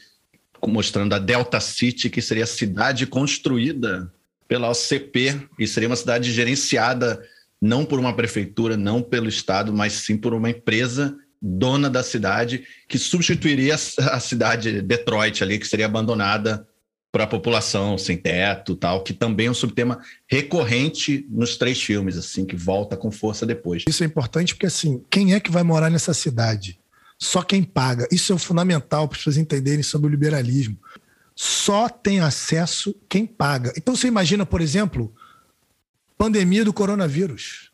[0.67, 4.12] mostrando a Delta City, que seria a cidade construída
[4.47, 7.21] pela OCP e seria uma cidade gerenciada
[7.62, 12.63] não por uma prefeitura, não pelo Estado, mas sim por uma empresa dona da cidade
[12.88, 16.67] que substituiria a cidade Detroit ali, que seria abandonada
[17.12, 22.17] para a população sem teto, tal, que também é um subtema recorrente nos três filmes,
[22.17, 23.84] assim, que volta com força depois.
[23.88, 26.80] Isso é importante porque assim, quem é que vai morar nessa cidade?
[27.17, 28.08] Só quem paga.
[28.12, 30.78] Isso é fundamental para pessoas entenderem sobre o liberalismo.
[31.36, 33.73] Só tem acesso quem paga.
[33.76, 35.13] Então você imagina, por exemplo,
[36.17, 37.71] pandemia do coronavírus.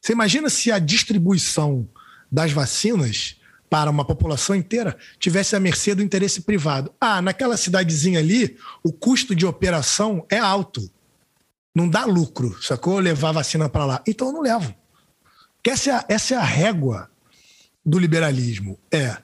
[0.00, 1.88] Você imagina se a distribuição
[2.30, 3.36] das vacinas
[3.68, 6.92] para uma população inteira tivesse à mercê do interesse privado.
[7.00, 10.90] Ah, naquela cidadezinha ali, o custo de operação é alto.
[11.74, 12.98] Não dá lucro, sacou?
[12.98, 14.02] Levar vacina para lá.
[14.06, 14.74] Então eu não levo.
[15.64, 17.10] Essa é a, essa é a régua
[17.88, 19.16] do liberalismo é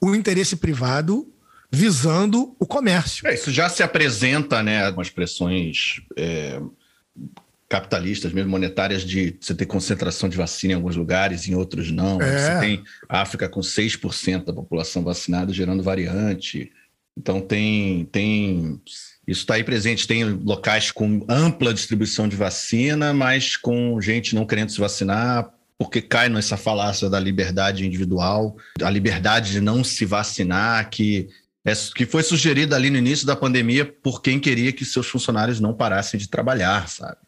[0.00, 1.30] o interesse privado
[1.70, 3.26] visando o comércio.
[3.26, 6.60] É, isso já se apresenta, né, com expressões é,
[7.68, 12.20] capitalistas, mesmo monetárias, de você ter concentração de vacina em alguns lugares, em outros não.
[12.22, 12.38] É.
[12.38, 16.70] Você tem a África com 6% da população vacinada gerando variante.
[17.16, 18.80] Então tem, tem
[19.26, 20.06] isso está aí presente.
[20.06, 26.00] Tem locais com ampla distribuição de vacina, mas com gente não querendo se vacinar porque
[26.00, 31.28] cai nessa falácia da liberdade individual, a liberdade de não se vacinar, que,
[31.64, 35.60] é, que foi sugerida ali no início da pandemia por quem queria que seus funcionários
[35.60, 37.18] não parassem de trabalhar, sabe?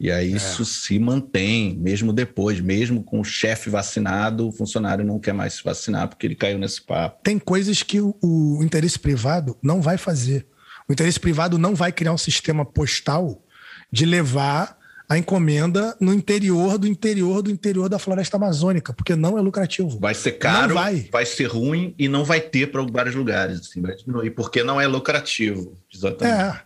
[0.00, 0.36] E aí é.
[0.36, 5.54] isso se mantém, mesmo depois, mesmo com o chefe vacinado, o funcionário não quer mais
[5.54, 7.20] se vacinar porque ele caiu nesse papo.
[7.22, 10.46] Tem coisas que o, o interesse privado não vai fazer.
[10.88, 13.44] O interesse privado não vai criar um sistema postal
[13.92, 14.79] de levar
[15.10, 19.98] a encomenda no interior do interior do interior da floresta amazônica, porque não é lucrativo.
[19.98, 21.08] Vai ser caro, vai.
[21.10, 21.26] vai.
[21.26, 24.86] ser ruim e não vai ter para vários lugares, assim, vai diminuir, porque não é
[24.86, 25.76] lucrativo.
[25.92, 26.56] Exatamente.
[26.56, 26.62] É.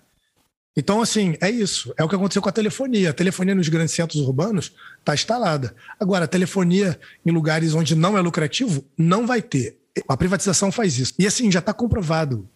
[0.76, 1.94] Então, assim, é isso.
[1.96, 3.10] É o que aconteceu com a telefonia.
[3.10, 5.74] A telefonia nos grandes centros urbanos está instalada.
[5.98, 9.78] Agora, a telefonia em lugares onde não é lucrativo, não vai ter.
[10.06, 11.14] A privatização faz isso.
[11.18, 12.46] E assim, já está comprovado.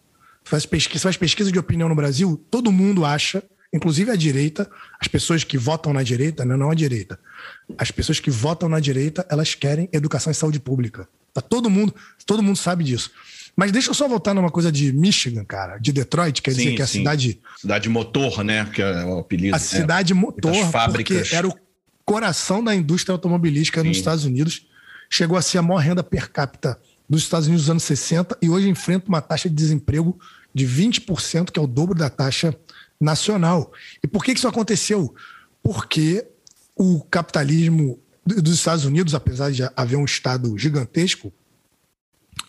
[0.43, 3.41] Faz pesquisa, faz pesquisa de opinião no Brasil, todo mundo acha
[3.73, 7.19] inclusive a direita, as pessoas que votam na direita, não, né, não a direita,
[7.77, 11.07] as pessoas que votam na direita, elas querem educação e saúde pública.
[11.33, 11.93] Tá todo mundo,
[12.25, 13.11] todo mundo sabe disso.
[13.55, 16.75] Mas deixa eu só voltar numa coisa de Michigan, cara, de Detroit, quer sim, dizer
[16.75, 17.41] que é a cidade.
[17.57, 18.65] Cidade motor, né?
[18.65, 19.55] Que é o apelido.
[19.55, 19.63] A né?
[19.63, 21.17] cidade motor, fábricas.
[21.17, 21.53] porque era o
[22.05, 23.87] coração da indústria automobilística sim.
[23.87, 24.65] nos Estados Unidos.
[25.09, 26.79] Chegou a ser a maior renda per capita
[27.09, 30.17] dos Estados Unidos nos anos 60 e hoje enfrenta uma taxa de desemprego
[30.53, 32.55] de 20%, que é o dobro da taxa
[32.99, 33.71] nacional.
[34.03, 35.13] E por que isso aconteceu?
[35.63, 36.25] Porque
[36.75, 41.33] o capitalismo dos Estados Unidos, apesar de haver um Estado gigantesco,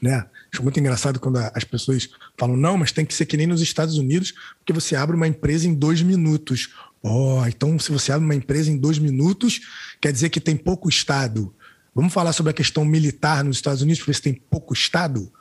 [0.00, 0.26] né?
[0.52, 3.60] Acho muito engraçado quando as pessoas falam, não, mas tem que ser que nem nos
[3.60, 6.70] Estados Unidos, porque você abre uma empresa em dois minutos.
[7.02, 9.60] Oh, então se você abre uma empresa em dois minutos,
[10.00, 11.54] quer dizer que tem pouco Estado.
[11.94, 15.32] Vamos falar sobre a questão militar nos Estados Unidos, porque você tem pouco Estado?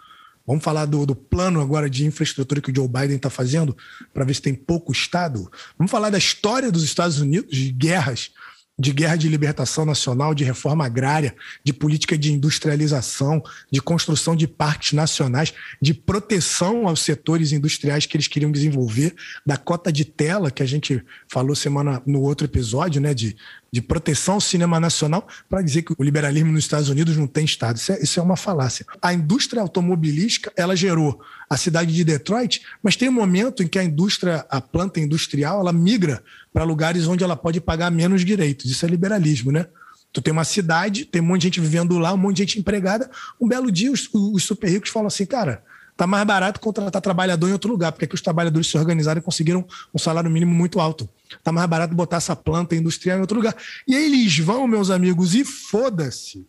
[0.50, 3.78] Vamos falar do, do, plano agora de infraestrutura que o Joe Biden está fazendo
[4.12, 5.48] para ver se tem pouco Estado.
[5.78, 8.32] Vamos falar da história dos Estados Unidos, de guerras
[8.80, 14.48] de guerra de libertação nacional, de reforma agrária, de política de industrialização, de construção de
[14.48, 19.14] parques nacionais, de proteção aos setores industriais que eles queriam desenvolver,
[19.46, 23.36] da cota de tela que a gente falou semana no outro episódio, né, de,
[23.70, 27.44] de proteção ao cinema nacional, para dizer que o liberalismo nos Estados Unidos não tem
[27.44, 27.76] Estado.
[27.76, 28.86] Isso é, isso é uma falácia.
[29.02, 33.80] A indústria automobilística, ela gerou a cidade de Detroit, mas tem um momento em que
[33.80, 38.70] a indústria, a planta industrial, ela migra para lugares onde ela pode pagar menos direitos.
[38.70, 39.66] Isso é liberalismo, né?
[40.14, 42.60] Tu tem uma cidade, tem um monte de gente vivendo lá, um monte de gente
[42.60, 43.10] empregada.
[43.40, 45.64] Um belo dia, os, os super ricos falam assim, cara,
[46.00, 49.22] Tá mais barato contratar trabalhador em outro lugar, porque aqui os trabalhadores se organizaram e
[49.22, 51.10] conseguiram um salário mínimo muito alto.
[51.44, 53.54] Tá mais barato botar essa planta industrial em outro lugar.
[53.86, 56.48] E aí eles vão, meus amigos, e foda-se.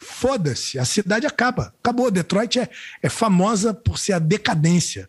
[0.00, 0.78] Foda-se.
[0.78, 1.74] A cidade acaba.
[1.78, 2.10] Acabou.
[2.10, 2.68] Detroit é,
[3.02, 5.08] é famosa por ser a decadência.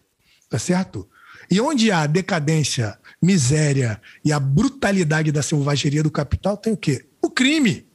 [0.49, 1.07] Tá certo?
[1.49, 7.05] E onde há decadência, miséria e a brutalidade da selvageria do capital, tem o quê?
[7.21, 7.85] O crime.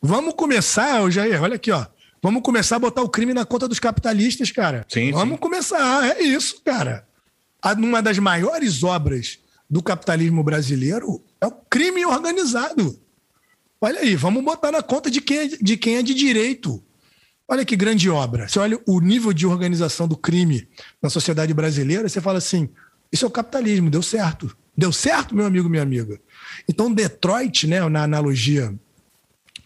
[0.00, 1.86] Vamos começar, Jair, olha aqui, ó.
[2.22, 4.86] Vamos começar a botar o crime na conta dos capitalistas, cara.
[4.88, 5.40] Sim, Vamos sim.
[5.40, 7.06] começar, é isso, cara.
[7.78, 12.98] Uma das maiores obras do capitalismo brasileiro é o crime organizado.
[13.84, 16.80] Olha aí, vamos botar na conta de quem é de, quem é de direito.
[17.48, 18.46] Olha que grande obra.
[18.46, 20.68] Você olha o nível de organização do crime
[21.02, 22.68] na sociedade brasileira, você fala assim:
[23.10, 24.56] isso é o capitalismo, deu certo.
[24.78, 26.20] Deu certo, meu amigo, minha amiga.
[26.68, 28.72] Então, Detroit, né, na analogia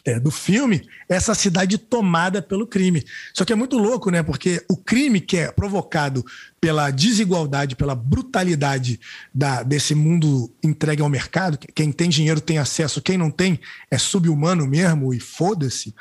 [0.07, 3.05] é, do filme essa cidade tomada pelo crime.
[3.35, 4.23] Só que é muito louco, né?
[4.23, 6.25] Porque o crime que é provocado
[6.61, 9.01] pela desigualdade, pela brutalidade
[9.35, 13.59] da, desse mundo entregue ao mercado, quem tem dinheiro tem acesso, quem não tem
[13.91, 15.93] é subhumano mesmo e foda-se.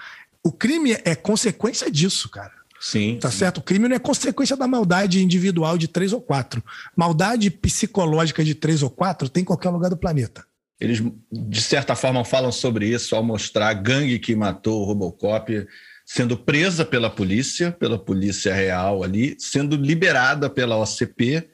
[0.43, 2.53] O crime é consequência disso, cara.
[2.79, 3.17] Sim.
[3.19, 3.39] Tá sim.
[3.39, 3.57] certo?
[3.57, 6.63] O crime não é consequência da maldade individual de três ou quatro.
[6.95, 10.45] Maldade psicológica de três ou quatro tem em qualquer lugar do planeta.
[10.79, 15.65] Eles, de certa forma, falam sobre isso ao mostrar a gangue que matou o Robocop
[16.05, 21.49] sendo presa pela polícia, pela polícia real ali, sendo liberada pela OCP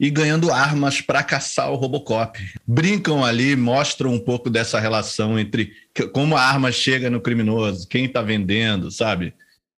[0.00, 2.36] e ganhando armas para caçar o Robocop.
[2.66, 5.72] Brincam ali, mostram um pouco dessa relação entre
[6.12, 9.32] como a arma chega no criminoso, quem está vendendo, sabe?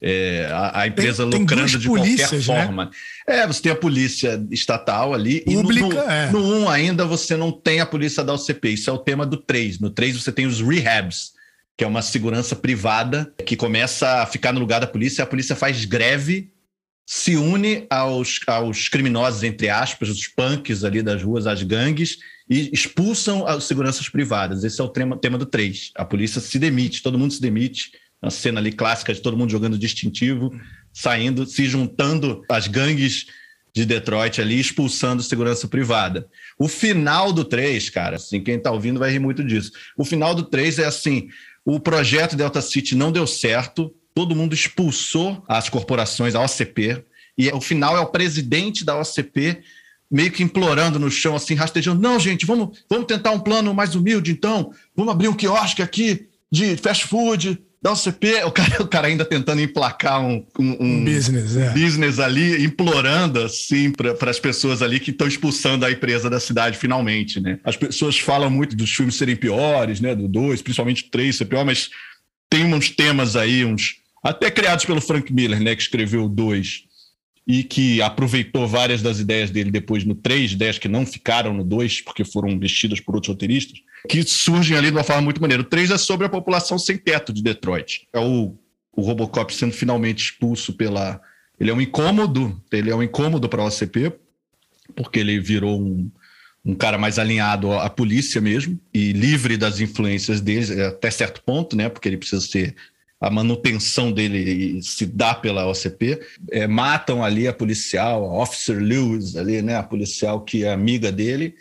[0.07, 2.41] É, a, a, empresa tem, lucrando de qualquer né?
[2.43, 2.85] forma.
[2.85, 2.91] Né?
[3.27, 5.41] É, você tem a polícia estatal ali.
[5.41, 6.31] Pública, e no, é.
[6.31, 8.69] no 1 ainda você não tem a polícia da OCP.
[8.69, 9.81] Isso é o tema do 3.
[9.81, 11.33] No 3 você tem os rehabs,
[11.75, 15.25] que é uma segurança privada que começa a ficar no lugar da polícia.
[15.25, 16.53] A polícia faz greve,
[17.07, 22.69] se une aos, aos criminosos, entre aspas, os punks ali das ruas, as gangues, e
[22.75, 24.65] expulsam as seguranças privadas.
[24.65, 25.93] Esse é o tema, tema do 3.
[25.95, 29.51] A polícia se demite, todo mundo se demite uma cena ali clássica de todo mundo
[29.51, 30.53] jogando distintivo,
[30.93, 33.27] saindo, se juntando às gangues
[33.75, 36.29] de Detroit ali, expulsando segurança privada.
[36.59, 39.73] O final do 3, cara, assim, quem tá ouvindo vai rir muito disso.
[39.99, 41.29] O final do 3 é assim:
[41.65, 47.05] o projeto Delta City não deu certo, todo mundo expulsou as corporações, a OCP,
[47.37, 49.61] e o final é o presidente da OCP
[50.11, 52.01] meio que implorando no chão, assim, rastejando.
[52.01, 54.73] Não, gente, vamos, vamos tentar um plano mais humilde, então.
[54.95, 59.27] Vamos abrir um quiosque aqui de fast food, da OCP, o cara, o cara ainda
[59.27, 61.69] tentando emplacar um, um, um business, é.
[61.69, 66.79] business ali, implorando assim para as pessoas ali que estão expulsando a empresa da cidade
[66.79, 67.61] finalmente, né?
[67.63, 70.15] As pessoas falam muito dos filmes serem piores, né?
[70.15, 71.91] Do 2, principalmente o 3 ser pior, mas
[72.49, 75.77] tem uns temas aí, uns até criados pelo Frank Miller, né?
[75.77, 76.85] Que escreveu o 2
[77.47, 81.63] e que aproveitou várias das ideias dele depois no 3, ideias que não ficaram no
[81.63, 85.63] 2, porque foram vestidas por outros roteiristas que surgem ali de uma forma muito maneira.
[85.63, 88.07] O 3 é sobre a população sem teto de Detroit.
[88.13, 88.57] É o,
[88.93, 91.21] o Robocop sendo finalmente expulso pela.
[91.59, 94.13] Ele é um incômodo, ele é um incômodo para a OCP,
[94.95, 96.11] porque ele virou um,
[96.65, 101.77] um cara mais alinhado à polícia mesmo e livre das influências deles até certo ponto,
[101.77, 101.89] né?
[101.89, 102.75] Porque ele precisa ser
[103.27, 106.21] a manutenção dele se dá pela OCP.
[106.51, 109.77] É, matam ali a policial, a Officer Lewis ali, né?
[109.77, 111.55] A policial que é amiga dele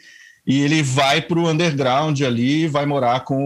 [0.45, 3.39] e ele vai para o underground ali e vai morar com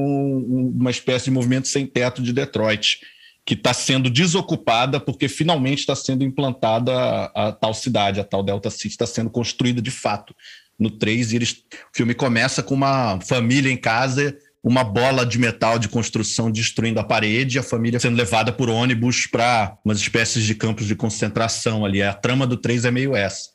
[0.76, 3.00] uma espécie de movimento sem teto de Detroit,
[3.46, 8.42] que está sendo desocupada porque finalmente está sendo implantada a, a, tal cidade, a tal
[8.42, 10.36] Delta City está sendo construída de fato.
[10.78, 14.36] No 3, eles, o filme começa com uma família em casa,
[14.68, 19.26] uma bola de metal de construção destruindo a parede, a família sendo levada por ônibus
[19.26, 22.04] para umas espécies de campos de concentração ali.
[22.04, 23.52] A trama do 3 é meio essa.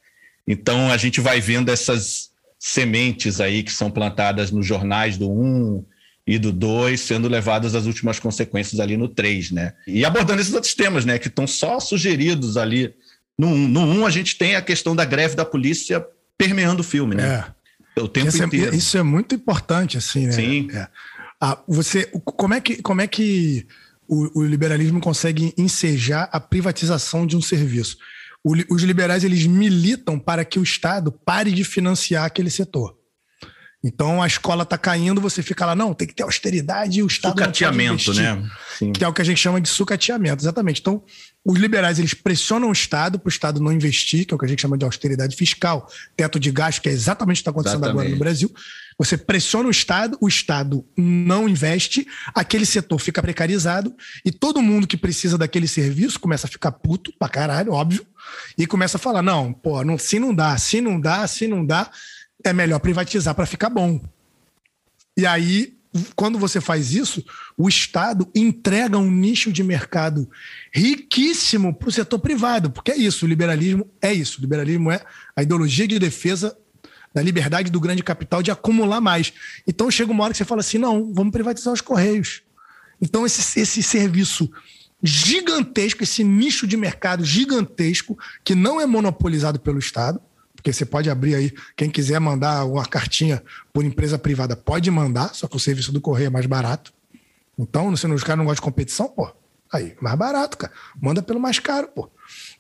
[0.48, 5.84] Então a gente vai vendo essas sementes aí que são plantadas nos jornais do 1
[6.26, 9.74] e do 2, sendo levadas às últimas consequências ali no 3, né?
[9.86, 12.94] E abordando esses outros temas, né, que estão só sugeridos ali.
[13.36, 16.02] No 1, no 1 a gente tem a questão da greve da polícia
[16.38, 17.44] permeando o filme, né?
[17.46, 17.61] É.
[17.96, 18.74] O tempo Esse inteiro.
[18.74, 20.32] É, isso é muito importante, assim, né?
[20.32, 20.68] Sim.
[20.72, 20.88] É.
[21.40, 23.66] Ah, você, como é que, como é que
[24.08, 27.96] o, o liberalismo consegue ensejar a privatização de um serviço?
[28.44, 32.96] os liberais eles militam para que o Estado pare de financiar aquele setor.
[33.84, 37.06] Então a escola está caindo, você fica lá, não, tem que ter austeridade e o
[37.06, 37.32] Estado.
[37.32, 38.48] Sucateamento, né?
[38.78, 38.92] Sim.
[38.92, 40.80] Que é o que a gente chama de sucateamento, exatamente.
[40.80, 41.02] Então,
[41.44, 44.44] os liberais eles pressionam o Estado para o Estado não investir, que é o que
[44.44, 47.50] a gente chama de austeridade fiscal, teto de gasto, que é exatamente o que está
[47.50, 48.00] acontecendo exatamente.
[48.00, 48.54] agora no Brasil.
[48.96, 53.92] Você pressiona o Estado, o Estado não investe, aquele setor fica precarizado
[54.24, 58.06] e todo mundo que precisa daquele serviço começa a ficar puto pra caralho, óbvio,
[58.56, 61.66] e começa a falar: não, pô, não, se não dá, se não dá, se não
[61.66, 61.90] dá
[62.44, 64.00] é melhor privatizar para ficar bom.
[65.16, 65.76] E aí,
[66.16, 67.24] quando você faz isso,
[67.56, 70.28] o Estado entrega um nicho de mercado
[70.72, 74.38] riquíssimo para o setor privado, porque é isso, o liberalismo é isso.
[74.38, 75.00] O liberalismo é
[75.36, 76.56] a ideologia de defesa
[77.14, 79.32] da liberdade do grande capital de acumular mais.
[79.66, 82.42] Então chega uma hora que você fala assim: não, vamos privatizar os Correios.
[83.02, 84.48] Então, esse, esse serviço
[85.02, 90.20] gigantesco, esse nicho de mercado gigantesco, que não é monopolizado pelo Estado,
[90.62, 93.42] porque você pode abrir aí, quem quiser mandar uma cartinha
[93.72, 96.94] por empresa privada, pode mandar, só que o serviço do correio é mais barato.
[97.58, 99.28] Então, se os caras não gostam de competição, pô,
[99.72, 100.72] aí, mais barato, cara.
[101.00, 102.08] Manda pelo mais caro, pô.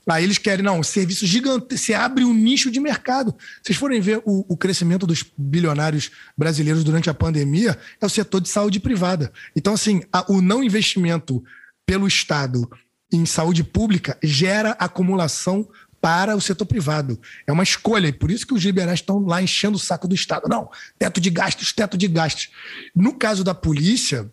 [0.08, 3.32] Aí eles querem, não, serviço gigante, você abre um nicho de mercado.
[3.62, 8.40] Vocês forem ver o, o, crescimento dos bilionários brasileiros durante a pandemia, é o setor
[8.40, 9.32] de saúde privada.
[9.54, 11.42] Então, assim, a, o não investimento
[11.86, 12.68] pelo Estado
[13.12, 15.68] em saúde pública gera acumulação
[16.02, 17.18] para o setor privado.
[17.46, 20.16] É uma escolha, e por isso que os liberais estão lá enchendo o saco do
[20.16, 20.48] Estado.
[20.48, 22.50] Não, teto de gastos, teto de gastos.
[22.92, 24.28] No caso da polícia,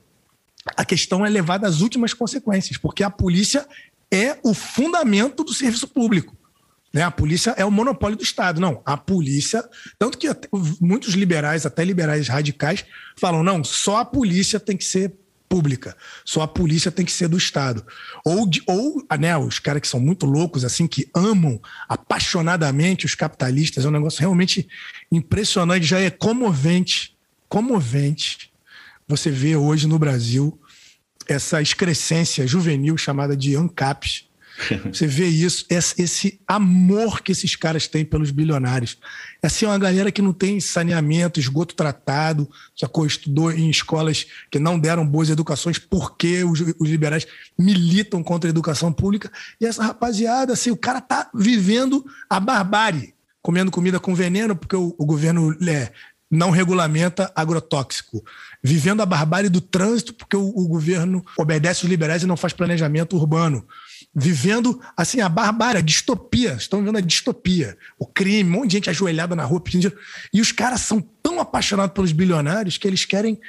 [0.76, 3.68] a questão é levada às últimas consequências, porque a polícia
[4.12, 6.36] é o fundamento do serviço público.
[6.92, 7.04] Né?
[7.04, 8.60] A polícia é o monopólio do Estado.
[8.60, 9.64] Não, a polícia.
[10.00, 10.28] Tanto que
[10.82, 12.84] muitos liberais, até liberais radicais,
[13.16, 15.14] falam: não, só a polícia tem que ser
[15.50, 15.98] pública.
[16.24, 17.84] Só a polícia tem que ser do Estado.
[18.24, 23.16] Ou, de, ou né, os caras que são muito loucos, assim, que amam apaixonadamente os
[23.16, 24.70] capitalistas, é um negócio realmente
[25.12, 27.18] impressionante, já é comovente,
[27.50, 28.50] comovente
[29.10, 30.62] você vê hoje no Brasil
[31.28, 34.29] essa excrescência juvenil chamada de ANCAPs,
[34.92, 38.98] você vê isso, esse amor que esses caras têm pelos bilionários.
[39.42, 43.06] É assim, uma galera que não tem saneamento, esgoto tratado, sacou?
[43.06, 47.26] Estudou em escolas que não deram boas educações porque os, os liberais
[47.58, 49.32] militam contra a educação pública.
[49.60, 54.76] E essa rapaziada, assim, o cara tá vivendo a barbárie, comendo comida com veneno, porque
[54.76, 55.92] o, o governo é,
[56.30, 58.24] não regulamenta agrotóxico.
[58.62, 62.52] Vivendo a barbárie do trânsito, porque o, o governo obedece os liberais e não faz
[62.52, 63.66] planejamento urbano
[64.14, 66.54] vivendo assim a barbárie, a distopia.
[66.54, 67.78] Estão vendo a distopia.
[67.98, 69.96] O crime, um monte de gente ajoelhada na rua pedindo.
[70.34, 73.40] E os caras são tão apaixonados pelos bilionários que eles querem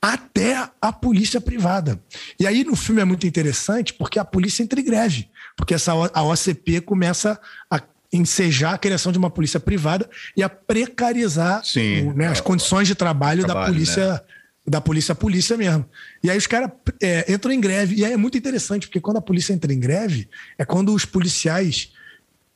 [0.00, 2.02] até a polícia privada.
[2.38, 5.28] E aí no filme é muito interessante porque a polícia entra em greve.
[5.56, 7.38] Porque essa, a OCP começa
[7.70, 7.80] a
[8.12, 12.94] ensejar a criação de uma polícia privada e a precarizar Sim, né, as condições de
[12.94, 14.20] trabalho, trabalho da polícia né?
[14.66, 15.84] Da polícia a polícia mesmo.
[16.22, 17.96] E aí os caras é, entram em greve.
[17.96, 21.04] E aí é muito interessante, porque quando a polícia entra em greve, é quando os
[21.04, 21.92] policiais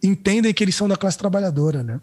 [0.03, 2.01] entendem que eles são da classe trabalhadora, né?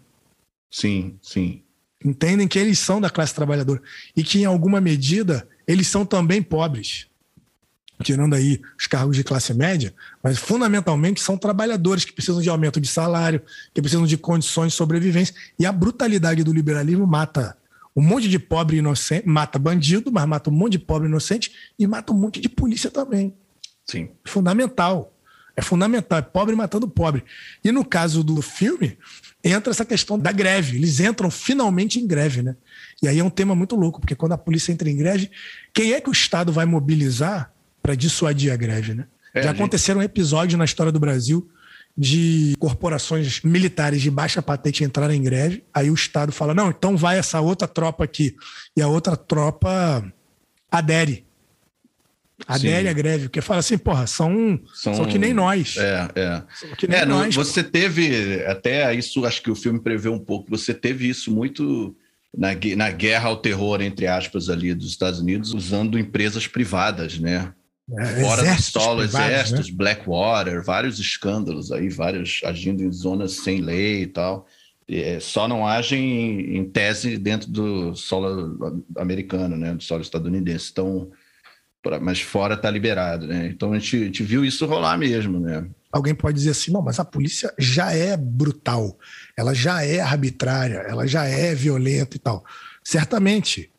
[0.70, 1.62] Sim, sim.
[2.04, 3.80] Entendem que eles são da classe trabalhadora.
[4.14, 7.06] E que, em alguma medida, eles são também pobres.
[8.02, 12.80] Tirando aí os cargos de classe média, mas fundamentalmente são trabalhadores que precisam de aumento
[12.80, 13.40] de salário,
[13.72, 15.34] que precisam de condições de sobrevivência.
[15.58, 17.56] E a brutalidade do liberalismo mata
[17.96, 21.86] um monte de pobre inocente, mata bandido, mas mata um monte de pobre inocente e
[21.86, 23.34] mata um monte de polícia também.
[23.86, 24.10] Sim.
[24.24, 25.12] Fundamental.
[25.56, 26.18] É fundamental.
[26.18, 27.22] É pobre matando pobre.
[27.62, 28.98] E no caso do filme,
[29.42, 30.76] entra essa questão da greve.
[30.76, 32.56] Eles entram finalmente em greve, né?
[33.00, 35.30] E aí é um tema muito louco, porque quando a polícia entra em greve,
[35.72, 39.06] quem é que o Estado vai mobilizar para dissuadir a greve, né?
[39.32, 40.10] É, Já aconteceram gente...
[40.10, 41.48] episódios na história do Brasil
[41.96, 46.96] de corporações militares de baixa patente entrarem em greve, aí o Estado fala: não, então
[46.96, 48.34] vai essa outra tropa aqui.
[48.76, 50.04] E a outra tropa
[50.70, 51.24] adere.
[52.48, 52.88] Adere Sim.
[52.88, 55.76] à greve, porque fala assim, porra, são, são, são que nem nós.
[55.78, 56.42] É, é.
[56.76, 60.50] que nem é, nós, você teve, até isso, acho que o filme prevê um pouco,
[60.50, 61.96] você teve isso muito
[62.36, 67.52] na, na guerra ao terror, entre aspas, ali dos Estados Unidos, usando empresas privadas, né?
[67.92, 69.04] É, Fora do solo, né?
[69.04, 69.76] exércitos, né?
[69.76, 74.46] Blackwater, vários escândalos aí, vários agindo em zonas sem lei e tal.
[74.88, 80.70] É, só não agem em tese dentro do solo americano, né, do solo estadunidense.
[80.72, 81.10] Então,
[81.82, 83.46] pra, mas fora está liberado, né?
[83.46, 85.66] Então a gente, a gente, viu isso rolar mesmo, né?
[85.92, 88.98] Alguém pode dizer assim, não, mas a polícia já é brutal,
[89.36, 92.44] ela já é arbitrária, ela já é violenta e tal.
[92.82, 93.70] Certamente.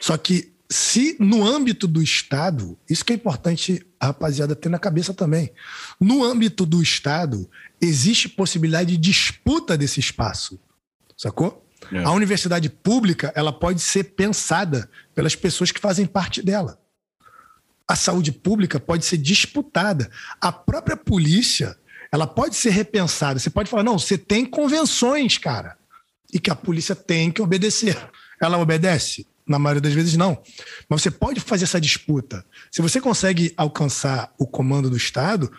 [0.00, 4.78] Só que se no âmbito do Estado, isso que é importante a rapaziada ter na
[4.78, 5.52] cabeça também.
[5.98, 7.50] No âmbito do Estado,
[7.80, 10.60] existe possibilidade de disputa desse espaço.
[11.16, 11.66] Sacou?
[11.92, 12.04] É.
[12.04, 16.78] A universidade pública, ela pode ser pensada pelas pessoas que fazem parte dela.
[17.88, 20.08] A saúde pública pode ser disputada.
[20.40, 21.76] A própria polícia,
[22.12, 23.40] ela pode ser repensada.
[23.40, 25.76] Você pode falar, não, você tem convenções, cara,
[26.32, 27.98] e que a polícia tem que obedecer.
[28.40, 29.26] Ela obedece?
[29.50, 30.40] Na maioria das vezes, não.
[30.88, 32.44] Mas você pode fazer essa disputa.
[32.70, 35.50] Se você consegue alcançar o comando do Estado,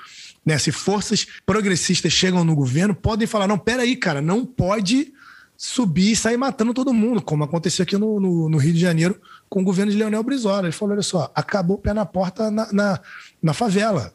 [0.46, 5.12] né, se forças progressistas chegam no governo, podem falar: não, peraí, cara, não pode
[5.58, 9.20] subir e sair matando todo mundo, como aconteceu aqui no, no, no Rio de Janeiro
[9.50, 10.68] com o governo de Leonel Brizola.
[10.68, 13.00] Ele falou: olha só, acabou o pé na porta na, na,
[13.44, 14.14] na favela.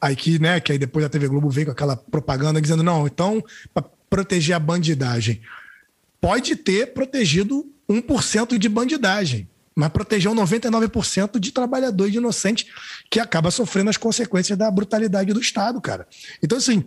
[0.00, 3.06] Aí que, né, que aí depois a TV Globo veio com aquela propaganda dizendo: não,
[3.06, 5.42] então, para proteger a bandidagem,
[6.18, 12.66] pode ter protegido 1% de bandidagem mas protegeu 99% de trabalhador inocente
[13.08, 16.04] que acaba sofrendo as consequências da brutalidade do Estado, cara.
[16.42, 16.84] Então, assim,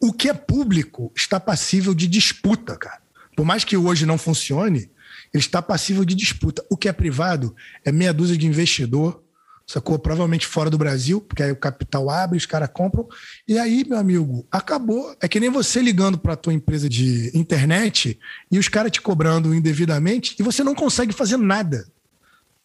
[0.00, 3.02] o que é público está passível de disputa, cara.
[3.34, 4.88] Por mais que hoje não funcione,
[5.34, 6.64] ele está passível de disputa.
[6.70, 9.20] O que é privado é meia dúzia de investidor,
[9.68, 9.98] sacou?
[9.98, 13.06] Provavelmente fora do Brasil, porque aí o capital abre, os caras compram.
[13.46, 15.14] E aí, meu amigo, acabou.
[15.20, 18.18] É que nem você ligando para a tua empresa de internet
[18.50, 21.86] e os caras te cobrando indevidamente e você não consegue fazer nada.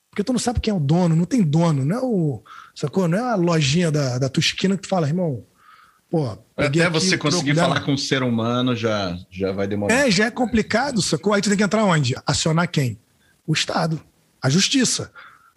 [0.10, 2.44] Porque tu não sabe quem é o dono, não tem dono, não é o.
[2.74, 3.08] Sacou?
[3.08, 5.44] Não é a lojinha da, da tua esquina que tu fala, irmão.
[6.10, 9.94] Pô, Até você conseguir falar com um ser humano já, já vai demorar.
[9.94, 11.34] É, já é complicado, sacou?
[11.34, 12.16] Aí tu tem que entrar onde?
[12.26, 13.00] Acionar quem?
[13.48, 14.00] O Estado,
[14.40, 15.12] a justiça.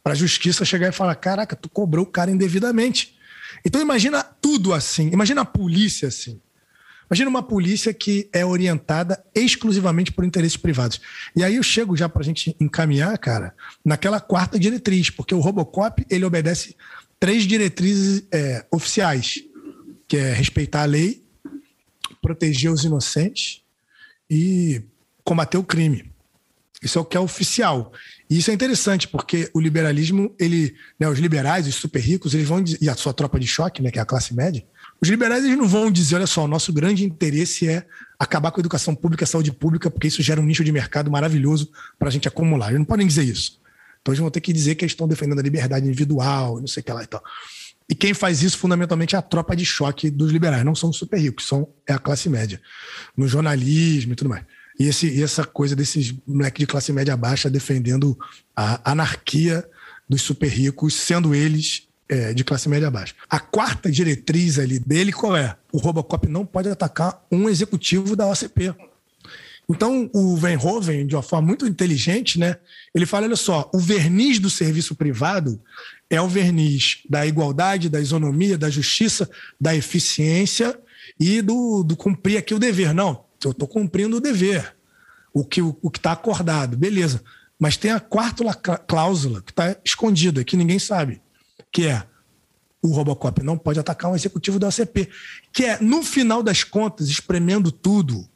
[0.06, 3.18] Para a justiça chegar e falar: caraca, tu cobrou o cara indevidamente.
[3.64, 6.40] Então imagina tudo assim, imagina a polícia assim.
[7.10, 11.00] Imagina uma polícia que é orientada exclusivamente por interesses privados.
[11.34, 13.52] E aí eu chego já para a gente encaminhar, cara,
[13.84, 16.76] naquela quarta diretriz, porque o Robocop ele obedece
[17.18, 19.42] três diretrizes é, oficiais,
[20.06, 21.24] que é respeitar a lei,
[22.22, 23.60] proteger os inocentes
[24.30, 24.84] e
[25.24, 26.14] combater o crime.
[26.80, 27.92] Isso é o que é oficial.
[28.28, 32.46] E isso é interessante, porque o liberalismo, ele, né, os liberais, os super ricos, eles
[32.46, 34.64] vão e a sua tropa de choque, né, que é a classe média,
[35.00, 37.86] os liberais eles não vão dizer, olha só, o nosso grande interesse é
[38.18, 41.10] acabar com a educação pública, a saúde pública, porque isso gera um nicho de mercado
[41.10, 42.68] maravilhoso para a gente acumular.
[42.68, 43.60] Eles não podem dizer isso.
[44.00, 46.80] Então eles vão ter que dizer que eles estão defendendo a liberdade individual, não sei
[46.80, 47.22] o que lá e tal.
[47.88, 50.96] E quem faz isso fundamentalmente é a tropa de choque dos liberais, não são os
[50.96, 52.60] super ricos, são é a classe média,
[53.16, 54.44] no jornalismo e tudo mais.
[54.78, 58.18] E, esse, e essa coisa desses moleques de classe média baixa defendendo
[58.54, 59.66] a anarquia
[60.08, 63.14] dos super ricos, sendo eles é, de classe média baixa.
[63.28, 65.56] A quarta diretriz ali dele qual é?
[65.72, 68.74] O Robocop não pode atacar um executivo da OCP.
[69.68, 72.56] Então, o Verhoeven, de uma forma muito inteligente, né,
[72.94, 75.60] ele fala: olha só, o verniz do serviço privado
[76.08, 79.28] é o verniz da igualdade, da isonomia, da justiça,
[79.60, 80.78] da eficiência
[81.18, 82.94] e do, do cumprir aqui o dever.
[82.94, 84.76] Não, eu estou cumprindo o dever,
[85.32, 87.22] o que o, o está acordado, beleza.
[87.58, 88.44] Mas tem a quarta
[88.86, 91.22] cláusula que está escondida, que ninguém sabe
[91.72, 92.06] que é
[92.82, 95.10] o Robocop não pode atacar um executivo da OCP,
[95.52, 98.28] que é, no final das contas, espremendo tudo,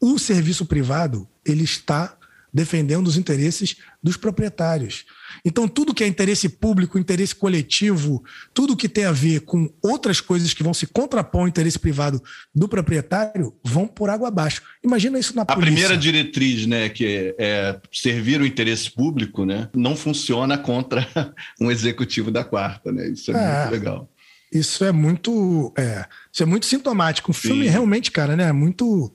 [0.00, 2.16] o serviço privado ele está
[2.56, 5.04] defendendo os interesses dos proprietários.
[5.44, 10.22] Então, tudo que é interesse público, interesse coletivo, tudo que tem a ver com outras
[10.22, 12.22] coisas que vão se contrapor ao interesse privado
[12.54, 14.62] do proprietário, vão por água abaixo.
[14.82, 15.62] Imagina isso na polícia.
[15.62, 21.06] A primeira diretriz, né, que é, é servir o interesse público, né, não funciona contra
[21.60, 23.06] um executivo da quarta, né?
[23.10, 24.10] Isso é, é muito legal.
[24.50, 27.32] Isso é muito, é, isso é muito sintomático.
[27.32, 29.12] O filme realmente, cara, né, é muito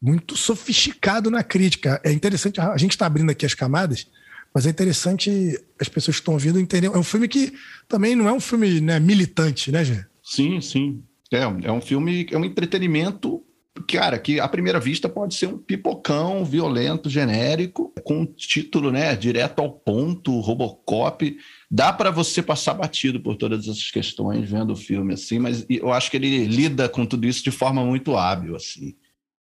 [0.00, 2.00] muito sofisticado na crítica.
[2.04, 4.06] É interessante, a gente está abrindo aqui as camadas,
[4.54, 6.86] mas é interessante as pessoas que estão ouvindo entender.
[6.86, 7.52] É um filme que
[7.88, 10.04] também não é um filme né, militante, né, Gê?
[10.22, 11.02] Sim, sim.
[11.32, 13.42] É, é um filme, é um entretenimento,
[13.88, 19.60] cara, que à primeira vista pode ser um pipocão violento, genérico, com título, né, direto
[19.60, 21.36] ao ponto, Robocop.
[21.70, 25.92] Dá para você passar batido por todas essas questões vendo o filme, assim, mas eu
[25.92, 28.94] acho que ele lida com tudo isso de forma muito hábil, assim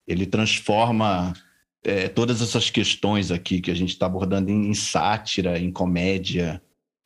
[0.09, 1.31] ele transforma
[1.83, 6.59] é, todas essas questões aqui que a gente está abordando em, em, sátira, em comédia,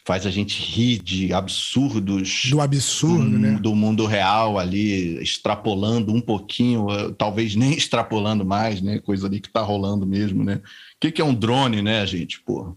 [0.06, 3.60] faz a gente rir de absurdos do absurdo, do, né?
[3.60, 6.88] do mundo real ali, extrapolando um pouquinho,
[7.18, 9.00] talvez nem extrapolando mais, né?
[9.00, 10.56] Coisa ali que está rolando mesmo, né?
[10.56, 10.62] O
[11.02, 12.42] que, que é um drone, né, gente?
[12.48, 12.76] O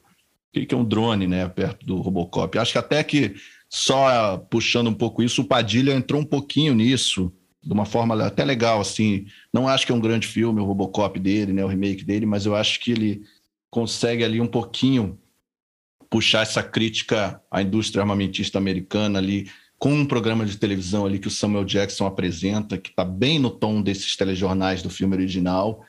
[0.52, 1.48] que, que é um drone, né?
[1.48, 2.58] Perto do Robocop.
[2.58, 3.34] Acho que até que
[3.68, 7.32] só puxando um pouco isso, o Padilha entrou um pouquinho nisso
[7.66, 9.26] de uma forma até legal, assim.
[9.52, 12.46] Não acho que é um grande filme, o Robocop dele, né, o remake dele, mas
[12.46, 13.22] eu acho que ele
[13.68, 15.18] consegue ali um pouquinho
[16.08, 21.28] puxar essa crítica à indústria armamentista americana ali com um programa de televisão ali que
[21.28, 25.84] o Samuel Jackson apresenta, que está bem no tom desses telejornais do filme original.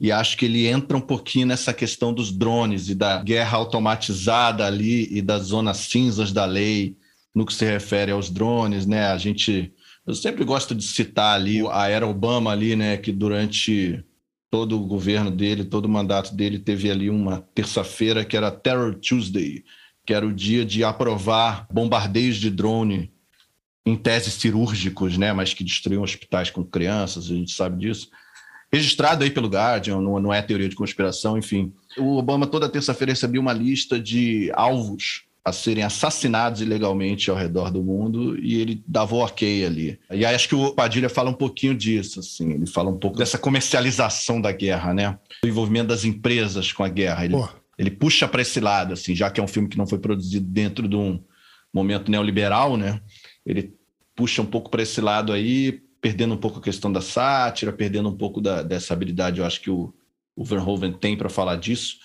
[0.00, 4.66] e acho que ele entra um pouquinho nessa questão dos drones e da guerra automatizada
[4.66, 6.96] ali e das zonas cinzas da lei
[7.34, 9.06] no que se refere aos drones, né?
[9.06, 9.72] A gente
[10.06, 14.04] eu sempre gosto de citar ali a era Obama ali, né, que durante
[14.50, 18.94] todo o governo dele, todo o mandato dele teve ali uma terça-feira que era Terror
[18.94, 19.64] Tuesday,
[20.04, 23.12] que era o dia de aprovar bombardeios de drone
[23.84, 28.10] em teses cirúrgicos, né, mas que destruíam hospitais com crianças, a gente sabe disso
[28.72, 31.72] registrado aí pelo Guardian, não, não é teoria de conspiração, enfim.
[31.98, 37.70] O Obama toda terça-feira recebia uma lista de alvos a serem assassinados ilegalmente ao redor
[37.70, 39.98] do mundo e ele dava o ok ali.
[40.10, 43.18] E aí acho que o Padilha fala um pouquinho disso, assim, ele fala um pouco
[43.18, 45.18] dessa comercialização da guerra, né?
[45.42, 47.24] Do envolvimento das empresas com a guerra.
[47.24, 47.34] Ele,
[47.76, 50.46] ele puxa para esse lado, assim, já que é um filme que não foi produzido
[50.46, 51.20] dentro de um
[51.74, 53.00] momento neoliberal, né?
[53.44, 53.74] Ele
[54.14, 58.08] puxa um pouco para esse lado aí, perdendo um pouco a questão da sátira, perdendo
[58.08, 59.92] um pouco da, dessa habilidade, eu acho que o,
[60.36, 61.96] o Verhoeven tem para falar disso,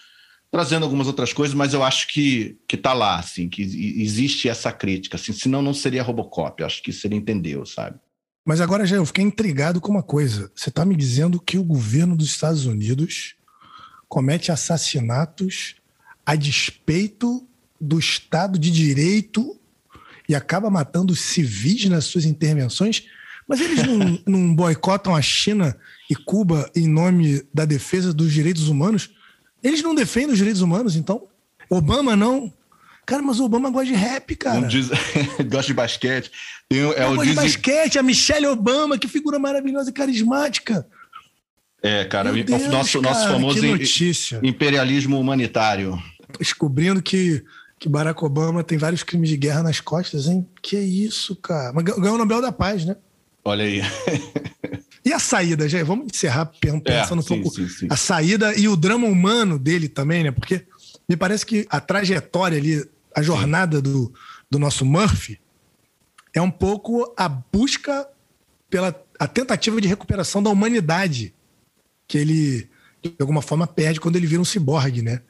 [0.51, 4.71] trazendo algumas outras coisas, mas eu acho que que está lá, assim, que existe essa
[4.71, 7.99] crítica, assim, senão não seria Robocop, acho que seria entendeu, sabe?
[8.45, 10.49] Mas agora já eu fiquei intrigado com uma coisa.
[10.55, 13.35] Você está me dizendo que o governo dos Estados Unidos
[14.07, 15.75] comete assassinatos
[16.25, 17.45] a despeito
[17.79, 19.59] do Estado de Direito
[20.29, 23.03] e acaba matando civis nas suas intervenções?
[23.45, 25.77] Mas eles não, não boicotam a China
[26.09, 29.11] e Cuba em nome da defesa dos direitos humanos?
[29.63, 31.27] Eles não defendem os direitos humanos, então?
[31.69, 32.51] Obama não.
[33.05, 34.67] Cara, mas o Obama gosta de rap, cara.
[34.67, 34.89] Diz...
[35.49, 36.31] gosta de basquete.
[36.67, 40.85] Tem, é o gosta de basquete, a Michelle Obama, que figura maravilhosa e carismática.
[41.81, 43.61] É, cara, Meu Deus, nosso, cara, nosso famoso
[44.43, 45.97] imperialismo humanitário.
[46.37, 47.43] Descobrindo que,
[47.79, 50.45] que Barack Obama tem vários crimes de guerra nas costas, hein?
[50.61, 51.71] Que isso, cara.
[51.73, 52.97] Mas ganhou o Nobel da Paz, né?
[53.45, 53.81] Olha aí.
[55.07, 57.87] e a saída, já vamos encerrar pensando é, um sim, pouco sim, sim.
[57.89, 60.31] a saída e o drama humano dele também, né?
[60.31, 60.65] Porque
[61.07, 62.85] me parece que a trajetória ali,
[63.15, 64.13] a jornada do,
[64.51, 65.39] do nosso Murphy
[66.33, 68.05] é um pouco a busca
[68.69, 71.33] pela a tentativa de recuperação da humanidade
[72.05, 72.69] que ele
[73.01, 75.21] de alguma forma perde quando ele vira um ciborgue, né?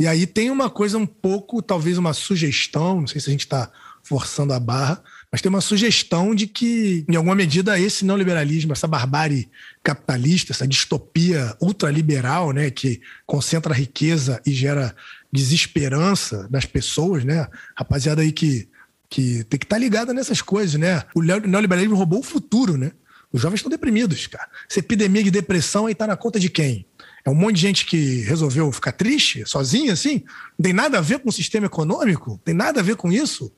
[0.00, 3.44] E aí tem uma coisa um pouco, talvez uma sugestão, não sei se a gente
[3.44, 3.70] está
[4.02, 8.86] forçando a barra, mas tem uma sugestão de que, em alguma medida, esse neoliberalismo, essa
[8.86, 9.48] barbárie
[9.82, 14.94] capitalista, essa distopia ultraliberal, né, que concentra riqueza e gera
[15.30, 17.46] desesperança nas pessoas, né?
[17.76, 18.68] Rapaziada aí que,
[19.10, 21.02] que tem que estar tá ligada nessas coisas, né?
[21.14, 22.92] O neoliberalismo roubou o futuro, né?
[23.30, 24.48] Os jovens estão deprimidos, cara.
[24.70, 26.86] Essa epidemia de depressão aí tá na conta de quem?
[27.22, 30.24] É um monte de gente que resolveu ficar triste, sozinha, assim?
[30.58, 32.40] Não tem nada a ver com o sistema econômico?
[32.42, 33.52] Tem nada a ver com isso?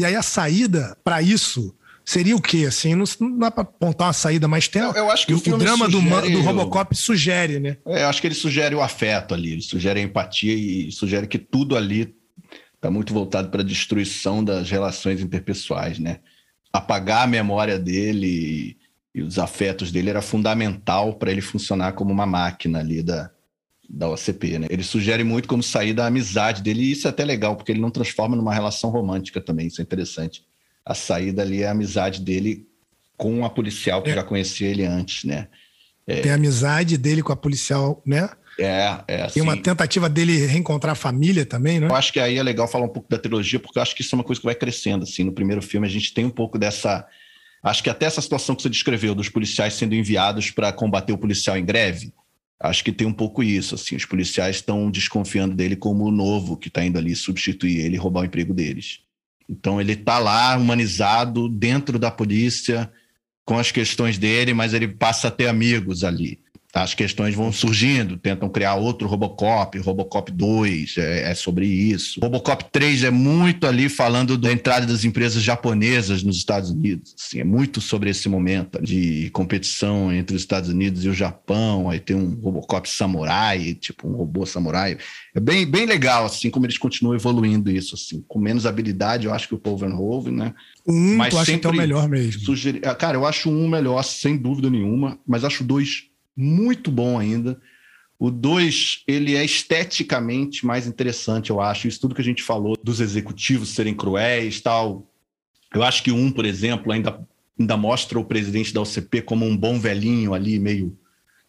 [0.00, 1.74] E aí a saída para isso
[2.04, 2.64] seria o quê?
[2.66, 4.96] Assim, não, não dá para apontar uma saída mais tempo.
[4.96, 7.76] Eu, eu acho que o, o drama sugere, do, do Robocop sugere, né?
[7.86, 11.26] É, eu acho que ele sugere o afeto ali, ele sugere a empatia e sugere
[11.26, 12.14] que tudo ali
[12.74, 16.20] está muito voltado para a destruição das relações interpessoais, né?
[16.72, 18.76] Apagar a memória dele
[19.14, 23.30] e, e os afetos dele era fundamental para ele funcionar como uma máquina ali da,
[23.92, 24.66] da OCP, né?
[24.70, 27.80] Ele sugere muito como sair da amizade dele, e isso é até legal, porque ele
[27.80, 30.44] não transforma numa relação romântica também, isso é interessante.
[30.84, 32.66] A saída ali é a amizade dele
[33.16, 34.14] com a policial, que é.
[34.14, 35.48] já conhecia ele antes, né?
[36.06, 36.20] É...
[36.20, 38.30] Tem a amizade dele com a policial, né?
[38.58, 39.22] É, é.
[39.22, 41.88] Assim, Tem uma tentativa dele reencontrar a família também, né?
[41.88, 44.02] Eu acho que aí é legal falar um pouco da trilogia, porque eu acho que
[44.02, 45.24] isso é uma coisa que vai crescendo, assim.
[45.24, 47.06] No primeiro filme a gente tem um pouco dessa...
[47.62, 51.18] Acho que até essa situação que você descreveu, dos policiais sendo enviados para combater o
[51.18, 52.12] policial em greve,
[52.60, 56.56] acho que tem um pouco isso, assim, os policiais estão desconfiando dele como o novo
[56.56, 59.00] que está indo ali substituir ele e roubar o emprego deles.
[59.48, 62.92] Então ele está lá humanizado dentro da polícia
[63.44, 66.38] com as questões dele, mas ele passa a ter amigos ali
[66.72, 72.20] as questões vão surgindo, tentam criar outro Robocop, Robocop 2 é, é, sobre isso.
[72.20, 77.14] Robocop 3 é muito ali falando da entrada das empresas japonesas nos Estados Unidos.
[77.18, 81.90] Assim, é muito sobre esse momento de competição entre os Estados Unidos e o Japão.
[81.90, 84.96] Aí tem um Robocop samurai, tipo um robô samurai.
[85.34, 89.34] É bem, bem legal, assim, como eles continuam evoluindo isso, assim, com menos habilidade, eu
[89.34, 90.54] acho que o Paul Verhoeven, né?
[90.86, 92.40] Um, mas tu acha que é o melhor mesmo?
[92.42, 92.80] Sugeri...
[92.80, 97.60] Cara, eu acho um melhor, sem dúvida nenhuma, mas acho dois muito bom ainda.
[98.18, 101.88] O 2, ele é esteticamente mais interessante, eu acho.
[101.88, 105.10] Isso tudo que a gente falou dos executivos serem cruéis tal.
[105.72, 107.26] Eu acho que um, por exemplo, ainda,
[107.58, 110.96] ainda mostra o presidente da OCP como um bom velhinho ali, meio.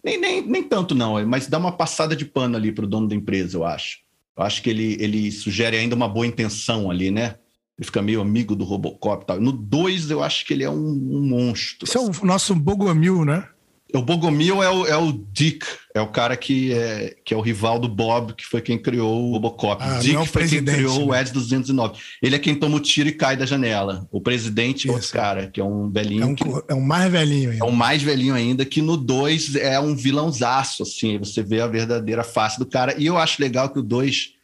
[0.01, 3.07] Nem, nem, nem tanto, não, mas dá uma passada de pano ali para o dono
[3.07, 3.99] da empresa, eu acho.
[4.37, 7.35] Eu acho que ele, ele sugere ainda uma boa intenção ali, né?
[7.77, 9.41] Ele fica meio amigo do Robocop e tal.
[9.41, 11.85] No 2, eu acho que ele é um, um monstro.
[11.87, 13.47] Esse é o nosso Bogomil, né?
[13.93, 17.41] O Bogomil é o, é o Dick, é o cara que é, que é o
[17.41, 19.83] rival do Bob, que foi quem criou o Robocop.
[19.83, 21.05] Ah, Dick é foi quem criou né?
[21.05, 21.99] o Ed 209.
[22.21, 24.07] Ele é quem toma o tiro e cai da janela.
[24.11, 26.23] O presidente é outro cara, que é um velhinho.
[26.23, 27.65] É um, que, é um mais velhinho ainda.
[27.65, 31.17] É um mais velhinho ainda, que no 2 é um vilãozaço, assim.
[31.17, 32.95] Você vê a verdadeira face do cara.
[32.97, 34.40] E eu acho legal que o 2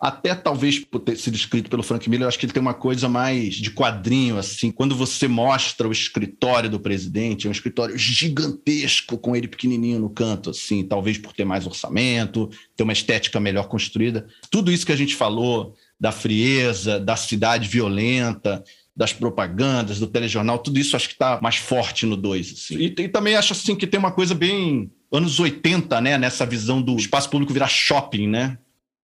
[0.00, 2.74] até talvez por ter sido escrito pelo Frank Miller, eu acho que ele tem uma
[2.74, 4.70] coisa mais de quadrinho, assim.
[4.70, 10.10] Quando você mostra o escritório do presidente, é um escritório gigantesco, com ele pequenininho no
[10.10, 14.26] canto, assim, talvez por ter mais orçamento, ter uma estética melhor construída.
[14.50, 18.62] Tudo isso que a gente falou da frieza, da cidade violenta,
[18.96, 22.52] das propagandas, do telejornal, tudo isso acho que está mais forte no 2.
[22.52, 22.76] Assim.
[22.76, 26.82] E, e, também acho assim que tem uma coisa bem anos 80, né, nessa visão
[26.82, 28.58] do espaço público virar shopping, né?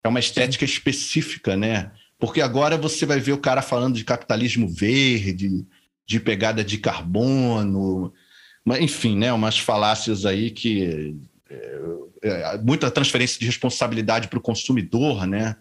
[0.05, 1.93] É uma estética específica, né?
[2.19, 5.67] Porque agora você vai ver o cara falando de capitalismo verde,
[6.07, 8.13] de pegada de carbono,
[8.81, 9.33] enfim, né?
[9.33, 11.17] Umas falácias aí que.
[11.51, 11.81] É,
[12.23, 15.57] é, muita transferência de responsabilidade para o consumidor, né?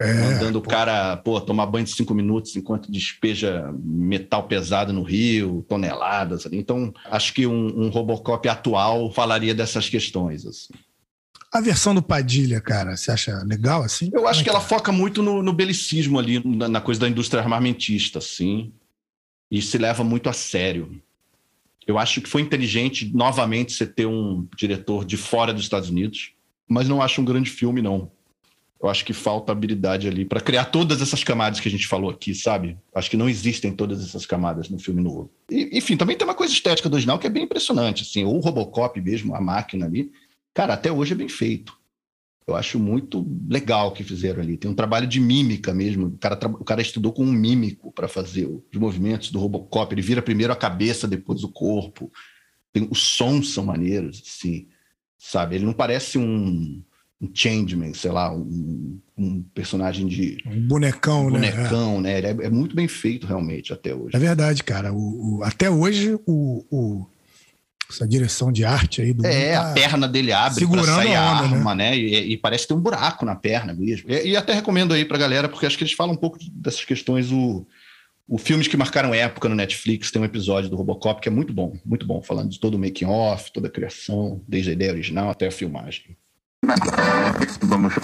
[0.00, 5.02] É, Mandando o cara pô, tomar banho de cinco minutos enquanto despeja metal pesado no
[5.02, 6.46] rio, toneladas.
[6.50, 10.46] Então, acho que um, um Robocop atual falaria dessas questões.
[10.46, 10.72] Assim.
[11.52, 14.08] A versão do Padilha, cara, você acha legal assim?
[14.12, 17.08] Eu acho é que ela foca muito no, no belicismo ali, na, na, coisa da
[17.08, 18.72] indústria armamentista, assim,
[19.50, 21.02] e se leva muito a sério.
[21.84, 26.32] Eu acho que foi inteligente, novamente, você ter um diretor de fora dos Estados Unidos,
[26.68, 28.12] mas não acho um grande filme, não.
[28.80, 32.10] Eu acho que falta habilidade ali para criar todas essas camadas que a gente falou
[32.10, 32.78] aqui, sabe?
[32.94, 35.30] Acho que não existem todas essas camadas no filme novo.
[35.50, 38.38] E, enfim, também tem uma coisa estética do original que é bem impressionante, assim, o
[38.38, 40.10] Robocop mesmo, a máquina ali,
[40.54, 41.78] Cara, até hoje é bem feito.
[42.46, 44.56] Eu acho muito legal o que fizeram ali.
[44.56, 46.08] Tem um trabalho de mímica mesmo.
[46.08, 49.94] O cara, o cara estudou com um mímico para fazer os movimentos do Robocop.
[49.94, 52.10] Ele vira primeiro a cabeça, depois o corpo.
[52.72, 54.66] Tem, os sons são maneiros, assim,
[55.16, 55.56] sabe?
[55.56, 56.82] Ele não parece um,
[57.20, 60.38] um changeman, sei lá, um, um personagem de...
[60.44, 61.52] Um bonecão, um né?
[61.52, 62.20] bonecão né?
[62.20, 62.28] né?
[62.30, 64.16] É, é, muito bem feito, realmente, até hoje.
[64.16, 64.92] É verdade, cara.
[64.92, 67.06] O, o até hoje, o, o
[67.92, 71.48] essa direção de arte aí do É, a perna dele abre para sair a, onda,
[71.48, 71.56] né?
[71.56, 71.90] arma, né?
[71.90, 71.98] né?
[71.98, 74.10] E, e, parece ter um buraco na perna mesmo.
[74.10, 76.84] E, e, até recomendo aí pra galera, porque acho que eles falam um pouco dessas
[76.84, 77.30] questões.
[77.30, 77.66] O,
[78.28, 81.52] o Filmes que Marcaram Época no Netflix tem um episódio do Robocop que é muito
[81.52, 85.30] bom, muito bom, falando de todo o making-off, toda a criação, desde a ideia original
[85.30, 86.16] até a filmagem.
[87.62, 87.94] Vamos.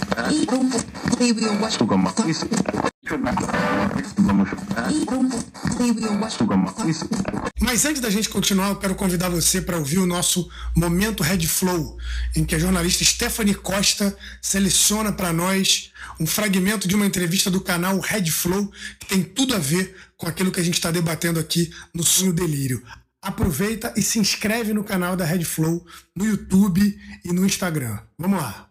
[7.61, 11.47] Mas antes da gente continuar, eu quero convidar você para ouvir o nosso Momento Red
[11.47, 11.97] Flow,
[12.35, 17.61] em que a jornalista Stephanie Costa seleciona para nós um fragmento de uma entrevista do
[17.61, 21.39] canal Red Flow, que tem tudo a ver com aquilo que a gente está debatendo
[21.39, 22.83] aqui no Sonho Delírio.
[23.21, 25.85] Aproveita e se inscreve no canal da Red Flow
[26.15, 27.99] no YouTube e no Instagram.
[28.19, 28.71] Vamos lá.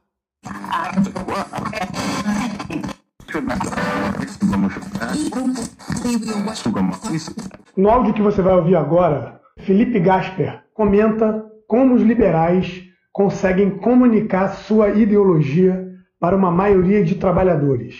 [7.75, 14.49] No áudio que você vai ouvir agora, Felipe Gasper comenta como os liberais conseguem comunicar
[14.49, 15.86] sua ideologia
[16.19, 17.95] para uma maioria de trabalhadores.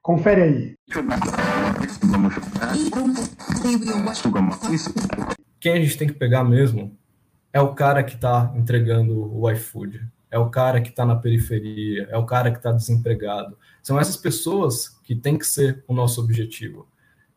[0.00, 0.74] Confere aí.
[5.60, 6.96] Quem a gente tem que pegar mesmo
[7.52, 10.00] é o cara que está entregando o iFood,
[10.32, 13.56] é o cara que está na periferia, é o cara que está desempregado.
[13.82, 16.88] São essas pessoas que têm que ser o nosso objetivo.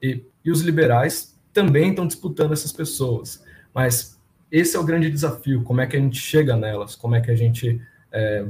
[0.01, 3.43] E, e os liberais também estão disputando essas pessoas.
[3.73, 4.17] Mas
[4.49, 7.29] esse é o grande desafio: como é que a gente chega nelas, como é que
[7.29, 7.81] a gente
[8.13, 8.47] é,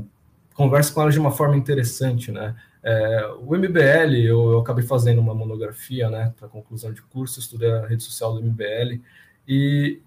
[0.54, 2.56] conversa com elas de uma forma interessante, né?
[2.84, 7.72] É, o MBL, eu, eu, acabei fazendo uma monografia, né, para conclusão de curso, estudei
[7.72, 9.02] a rede social do MBL,
[9.48, 10.00] e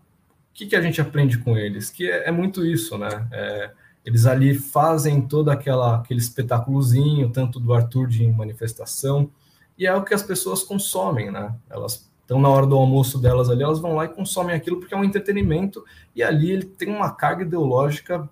[0.49, 1.91] o que, que a gente aprende com eles?
[1.91, 3.09] Que é, é muito isso, né?
[3.32, 3.70] É,
[4.09, 9.31] eles ali fazem todo aquela, aquele espetáculozinho, tanto do Arthur de manifestação,
[9.77, 11.55] e é o que as pessoas consomem, né?
[11.69, 14.95] Elas estão na hora do almoço delas ali, elas vão lá e consomem aquilo porque
[14.95, 15.85] é um entretenimento,
[16.17, 18.27] e ali ele tem uma carga ideológica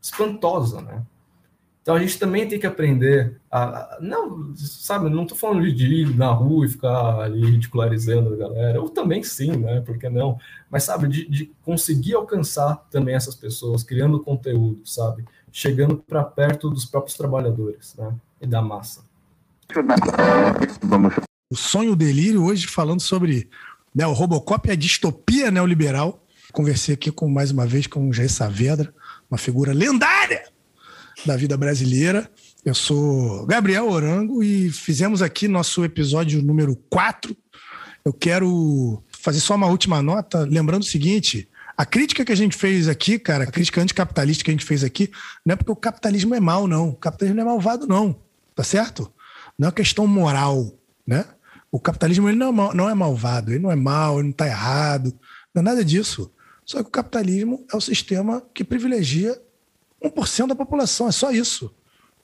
[0.00, 1.02] espantosa, né?
[1.88, 6.14] Então a gente também tem que aprender a, não, sabe, não estou falando de ir
[6.14, 9.80] na rua e ficar ali ridicularizando a galera, ou também sim, né?
[9.80, 10.38] Por que não?
[10.70, 15.24] Mas sabe, de, de conseguir alcançar também essas pessoas, criando conteúdo, sabe?
[15.50, 18.14] Chegando para perto dos próprios trabalhadores, né?
[18.38, 19.02] E da massa.
[21.50, 23.48] O sonho o delírio hoje falando sobre
[23.94, 26.22] né, o Robocop e a distopia neoliberal.
[26.52, 28.92] Conversei aqui com mais uma vez com o Jair Saavedra,
[29.30, 30.57] uma figura lendária
[31.24, 32.30] da vida brasileira.
[32.64, 37.36] Eu sou Gabriel Orango e fizemos aqui nosso episódio número 4.
[38.04, 42.56] Eu quero fazer só uma última nota, lembrando o seguinte: A crítica que a gente
[42.56, 45.10] fez aqui, cara, a crítica anticapitalista que a gente fez aqui,
[45.44, 46.90] não é porque o capitalismo é mal, não.
[46.90, 48.16] O capitalismo não é malvado, não.
[48.54, 49.12] Tá certo?
[49.58, 50.72] Não é uma questão moral,
[51.06, 51.24] né?
[51.70, 54.30] O capitalismo ele não, é mal, não é malvado, ele não é mal, ele não
[54.30, 55.12] está errado,
[55.54, 56.32] não é nada disso.
[56.64, 59.38] Só que o capitalismo é o sistema que privilegia
[60.02, 61.74] 1% da população, é só isso.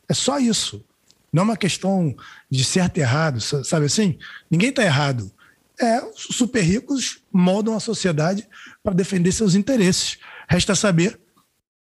[0.09, 0.85] É só isso.
[1.33, 2.15] Não é uma questão
[2.49, 4.19] de certo e errado, sabe assim?
[4.51, 5.31] Ninguém está errado.
[5.81, 8.47] É, os super ricos moldam a sociedade
[8.83, 10.19] para defender seus interesses.
[10.49, 11.19] Resta saber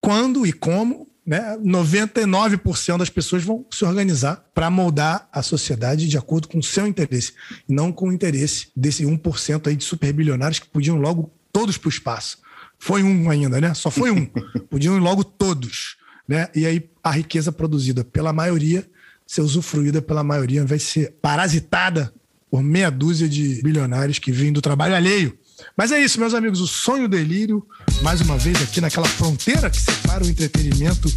[0.01, 6.17] quando e como né, 99% das pessoas vão se organizar para moldar a sociedade de
[6.17, 7.33] acordo com o seu interesse,
[7.67, 11.91] não com o interesse desse 1% aí de superbilionários que podiam logo todos para o
[11.91, 12.39] espaço.
[12.85, 13.73] Foi um ainda, né?
[13.73, 14.25] Só foi um.
[14.69, 15.97] podiam ir logo todos.
[16.27, 16.47] Né?
[16.55, 18.87] E aí a riqueza produzida pela maioria
[19.25, 22.13] ser usufruída pela maioria, vai ser parasitada
[22.49, 25.37] por meia dúzia de bilionários que vêm do trabalho alheio.
[25.75, 27.65] Mas é isso, meus amigos, o sonho delírio,
[28.01, 31.11] mais uma vez aqui naquela fronteira que separa o entretenimento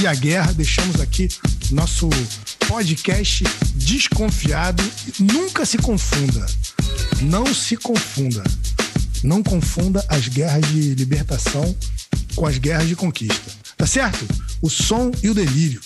[0.00, 0.52] e a guerra.
[0.52, 1.28] Deixamos aqui
[1.70, 2.08] nosso
[2.66, 3.44] podcast
[3.74, 4.82] desconfiado.
[5.18, 6.44] Nunca se confunda.
[7.22, 8.42] Não se confunda.
[9.22, 11.74] Não confunda as guerras de libertação
[12.34, 13.50] com as guerras de conquista.
[13.76, 14.26] Tá certo?
[14.62, 15.80] O som e o delírio.